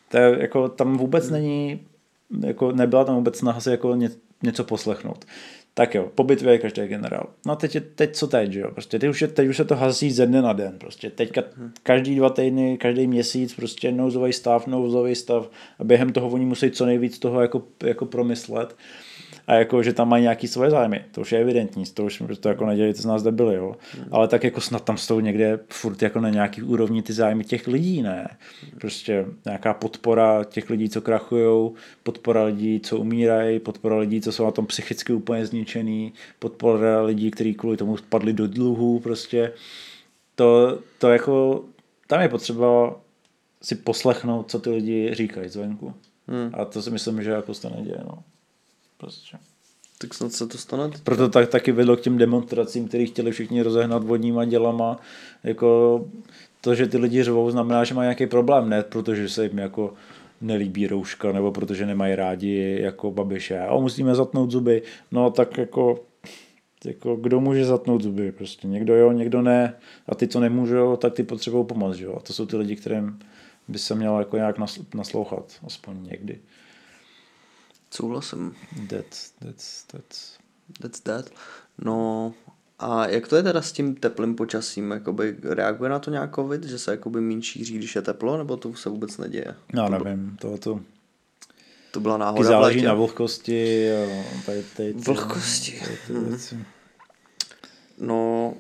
[0.09, 1.81] To je, jako, tam vůbec není
[2.41, 3.99] jako nebyla tam vůbec snaha se jako
[4.43, 5.25] něco poslechnout.
[5.75, 7.27] Tak jo, po bitvě je každý generál.
[7.47, 8.71] No teď, je, teď co teď, jo?
[8.73, 10.79] Prostě teď už, je, teď už se to hasí ze dne na den.
[10.79, 11.43] Prostě teďka
[11.83, 16.71] každý dva týdny, každý měsíc, prostě nouzový stav, nouzový stav a během toho oni musí
[16.71, 18.77] co nejvíc toho jako, jako promyslet
[19.47, 21.05] a jako, že tam mají nějaký svoje zájmy.
[21.11, 23.77] To už je evidentní, to už to jako nedělejte z nás debili, jo.
[23.99, 24.05] Mm.
[24.11, 27.67] Ale tak jako snad tam jsou někde furt jako na nějaký úrovni ty zájmy těch
[27.67, 28.29] lidí, ne.
[28.81, 31.71] Prostě nějaká podpora těch lidí, co krachují,
[32.03, 37.31] podpora lidí, co umírají, podpora lidí, co jsou na tom psychicky úplně zničený, podpora lidí,
[37.31, 39.53] kteří kvůli tomu spadli do dluhů, prostě.
[40.35, 41.65] To, to jako,
[42.07, 43.01] tam je potřeba
[43.63, 45.95] si poslechnout, co ty lidi říkají zvenku.
[46.29, 46.51] Hmm.
[46.53, 47.99] A to si myslím, že jako se neděje.
[48.05, 48.19] No.
[48.99, 49.37] Prostě.
[49.99, 50.91] Tak snad se to stane.
[51.05, 55.01] Proto tak, taky vedlo k těm demonstracím, který chtěli všichni rozehnat vodníma dělama.
[55.45, 56.01] Jako
[56.61, 59.95] to, že ty lidi řvou, znamená, že mají nějaký problém, ne protože se jim jako
[60.41, 63.59] nelíbí rouška, nebo protože nemají rádi jako babiše.
[63.59, 64.83] A musíme zatnout zuby.
[65.13, 66.05] No tak jako,
[66.85, 68.33] jako kdo může zatnout zuby?
[68.33, 69.75] Prostě někdo jo, někdo ne.
[70.09, 71.99] A ty, co nemůžou, tak ty potřebují pomoc.
[71.99, 72.15] Jo?
[72.17, 73.19] A to jsou ty lidi, kterým
[73.69, 74.57] by se mělo jako nějak
[74.95, 76.39] naslouchat, aspoň někdy.
[77.97, 78.55] Souhlasím.
[78.89, 80.39] That's, that's, that's.
[80.81, 81.31] That's that.
[81.79, 82.35] No
[82.79, 84.91] a jak to je teda s tím teplým počasím?
[84.91, 88.57] Jakoby reaguje na to nějak COVID, že se jakoby méně šíří, když je teplo, nebo
[88.57, 89.55] to se vůbec neděje?
[89.73, 90.81] No, to nevím, to, to,
[91.91, 92.49] to byla náhoda.
[92.49, 93.89] záleží na vlhkosti.
[94.47, 95.81] Tady, tady, vlhkosti.
[95.81, 96.65] Tady, tady hmm.
[97.99, 98.55] No,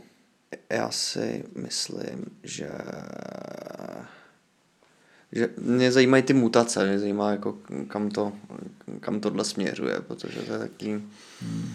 [0.71, 2.71] já si myslím, že
[5.35, 7.57] že mě zajímají ty mutace, mě zajímá, jako
[7.89, 8.33] kam, to,
[9.01, 10.91] kam tohle směřuje, protože to je taky...
[11.41, 11.75] Hmm.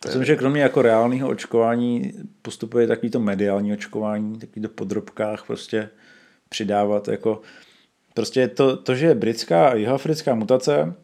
[0.00, 5.46] To Myslím, že kromě jako reálného očkování postupuje takový to mediální očkování, takový to podrobkách
[5.46, 5.88] prostě
[6.48, 7.40] přidávat jako
[8.14, 10.94] prostě to, to, že je britská a jihoafrická mutace,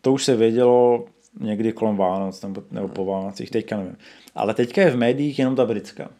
[0.00, 1.06] to už se vědělo
[1.40, 3.96] někdy kolem Vánoc nebo, nebo po Vánocích, teďka nevím.
[4.34, 6.10] Ale teďka je v médiích jenom ta britská.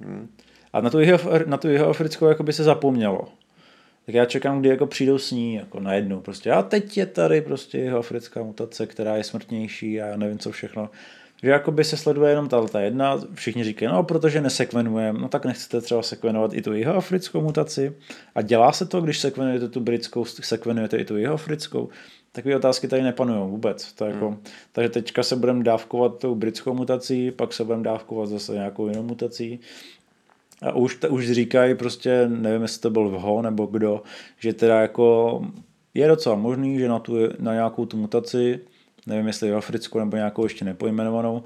[0.00, 0.28] Hmm.
[0.72, 3.28] A na tu, jeho, na tu jihoafrickou jako by se zapomnělo
[4.08, 6.50] tak já čekám, kdy jako přijdou s ní jako najednou prostě.
[6.50, 10.50] A teď je tady prostě jeho africká mutace, která je smrtnější a já nevím co
[10.50, 10.90] všechno.
[11.42, 15.80] Že jakoby se sleduje jenom ta jedna, všichni říkají, no protože nesekvenujeme, no tak nechcete
[15.80, 17.92] třeba sekvenovat i tu jeho africkou mutaci
[18.34, 21.88] a dělá se to, když sekvenujete tu britskou, sekvenujete i tu jeho africkou,
[22.32, 23.92] takové otázky tady nepanují vůbec.
[23.92, 24.42] To jako, hmm.
[24.72, 29.02] Takže teďka se budeme dávkovat tou britskou mutací, pak se budeme dávkovat zase nějakou jinou
[29.02, 29.60] mutací
[30.62, 34.02] a už, už říkají prostě, nevím, jestli to byl Vho nebo kdo,
[34.38, 35.40] že teda jako
[35.94, 38.60] je docela možný, že na, tu, na nějakou tu mutaci,
[39.06, 41.42] nevím jestli v Africku nebo nějakou ještě nepojmenovanou,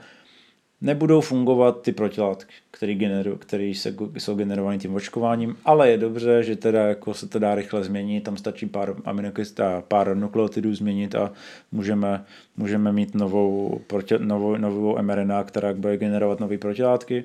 [0.80, 6.42] nebudou fungovat ty protilátky, které, generu, které se, jsou generovány tím očkováním, ale je dobře,
[6.42, 11.14] že teda jako se to dá rychle změnit, tam stačí pár aminokysta, pár nukleotidů změnit
[11.14, 11.32] a
[11.72, 12.24] můžeme,
[12.56, 17.24] můžeme mít novou, proti, novou, novou mRNA, která bude generovat nové protilátky,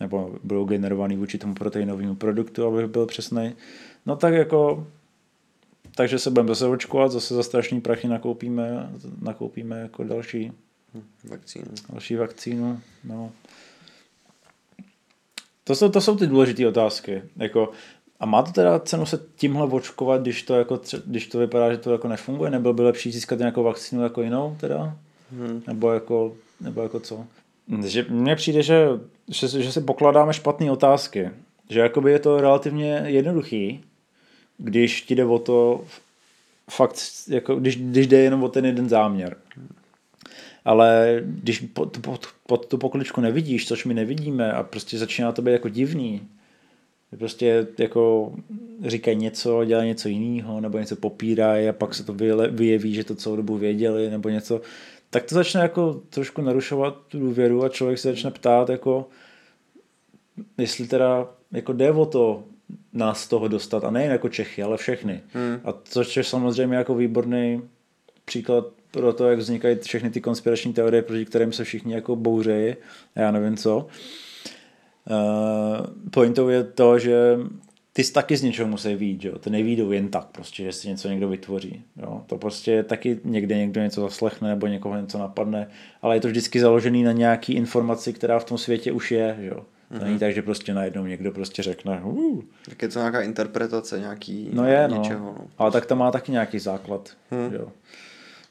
[0.00, 3.54] nebo budou generovaný vůči tomu proteinovému produktu, abych byl přesný.
[4.06, 4.86] No tak jako
[5.94, 8.90] takže se budeme zase očkovat, zase za strašný prachy nakoupíme,
[9.22, 10.52] nakoupíme jako další
[11.24, 11.66] vakcínu.
[11.92, 13.32] Další vakcínu, no.
[15.64, 17.22] To jsou, to jsou ty důležité otázky.
[17.36, 17.70] Jako,
[18.20, 21.78] a má to teda cenu se tímhle očkovat, když to, jako, když to vypadá, že
[21.78, 22.50] to jako nefunguje?
[22.50, 24.96] Nebylo by lepší získat nějakou vakcínu jako jinou teda?
[25.30, 25.62] Hmm.
[25.66, 27.26] Nebo, jako, nebo jako co?
[27.86, 28.86] Že mně přijde, že,
[29.28, 31.30] že, že si pokládáme špatné otázky.
[31.70, 33.84] Že jakoby je to relativně jednoduchý,
[34.58, 35.84] když ti jde o to
[36.70, 36.96] fakt,
[37.28, 39.36] jako, když, když jde jenom o ten jeden záměr
[40.64, 45.42] ale když pod, pod, pod tu pokličku nevidíš, což my nevidíme a prostě začíná to
[45.42, 46.20] být jako divný,
[47.18, 48.32] prostě jako
[48.86, 52.14] říkají něco, dělají něco jiného, nebo něco popírají a pak se to
[52.50, 54.60] vyjeví, že to celou dobu věděli, nebo něco,
[55.14, 59.08] tak to začne jako trošku narušovat tu důvěru a člověk se začne ptát, jako
[60.58, 62.44] jestli teda jako jde o to
[62.92, 65.20] nás z toho dostat, a nejen jako Čechy, ale všechny.
[65.32, 65.60] Hmm.
[65.64, 67.62] A což je samozřejmě jako výborný
[68.24, 72.76] příklad pro to, jak vznikají všechny ty konspirační teorie, proti kterým se všichni jako bouřejí,
[73.14, 73.86] já nevím co.
[75.10, 77.38] Uh, pointou je to, že
[77.96, 79.38] ty taky z něčeho musí vít, jo?
[79.38, 81.82] ty nevídou jen tak prostě, že si něco někdo vytvoří.
[81.96, 82.22] Jo?
[82.26, 85.68] To prostě taky někde někdo něco zaslechne nebo někoho něco napadne,
[86.02, 89.36] ale je to vždycky založený na nějaký informaci, která v tom světě už je.
[89.38, 89.54] Jo?
[89.88, 90.04] To mm-hmm.
[90.04, 92.42] není tak, že prostě najednou někdo prostě řekne uh.
[92.68, 94.96] Tak je to nějaká interpretace nějaký no je, no.
[94.96, 95.26] něčeho.
[95.38, 95.46] No.
[95.58, 97.10] Ale tak to má taky nějaký základ.
[97.30, 97.54] Hmm.
[97.54, 97.68] Jo.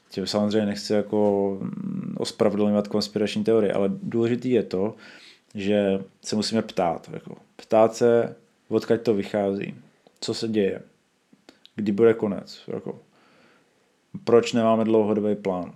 [0.08, 4.94] Tím samozřejmě nechci jako mm, ospravedlňovat konspirační teorie, ale důležitý je to,
[5.54, 7.10] že se musíme ptát.
[7.12, 8.34] Jako, ptát se,
[8.68, 9.74] odkud to vychází,
[10.20, 10.82] co se děje,
[11.76, 13.00] kdy bude konec, jako,
[14.24, 15.72] proč nemáme dlouhodobý plán.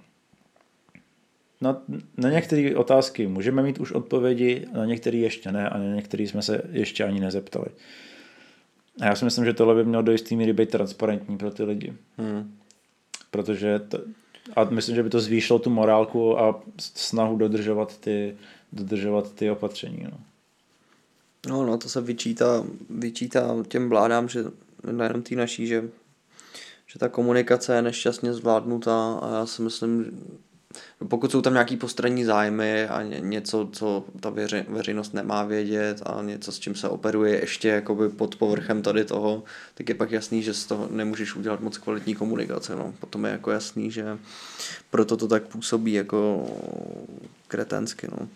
[1.60, 1.82] Na,
[2.16, 6.42] na některé otázky můžeme mít už odpovědi, na některé ještě ne a na některé jsme
[6.42, 7.66] se ještě ani nezeptali.
[9.00, 11.62] A já si myslím, že tohle by mělo do jistý míry být transparentní pro ty
[11.62, 11.94] lidi.
[12.18, 12.54] Hmm.
[13.30, 13.98] Protože to,
[14.56, 18.36] a myslím, že by to zvýšilo tu morálku a snahu dodržovat ty,
[18.72, 20.04] dodržovat ty opatření.
[20.04, 20.18] No.
[21.48, 24.44] No, no, to se vyčítá, vyčítá těm vládám, že
[24.92, 25.88] nejenom tý naší, že,
[26.86, 30.20] že ta komunikace je nešťastně zvládnutá a já si myslím,
[31.08, 36.22] pokud jsou tam nějaký postranní zájmy a něco, co ta veři, veřejnost nemá vědět a
[36.22, 39.42] něco, s čím se operuje ještě jakoby pod povrchem tady toho,
[39.74, 42.76] tak je pak jasný, že z toho nemůžeš udělat moc kvalitní komunikace.
[42.76, 42.94] No.
[43.00, 44.18] Potom je jako jasný, že
[44.90, 46.46] proto to tak působí jako
[47.48, 48.08] kretensky.
[48.10, 48.28] No.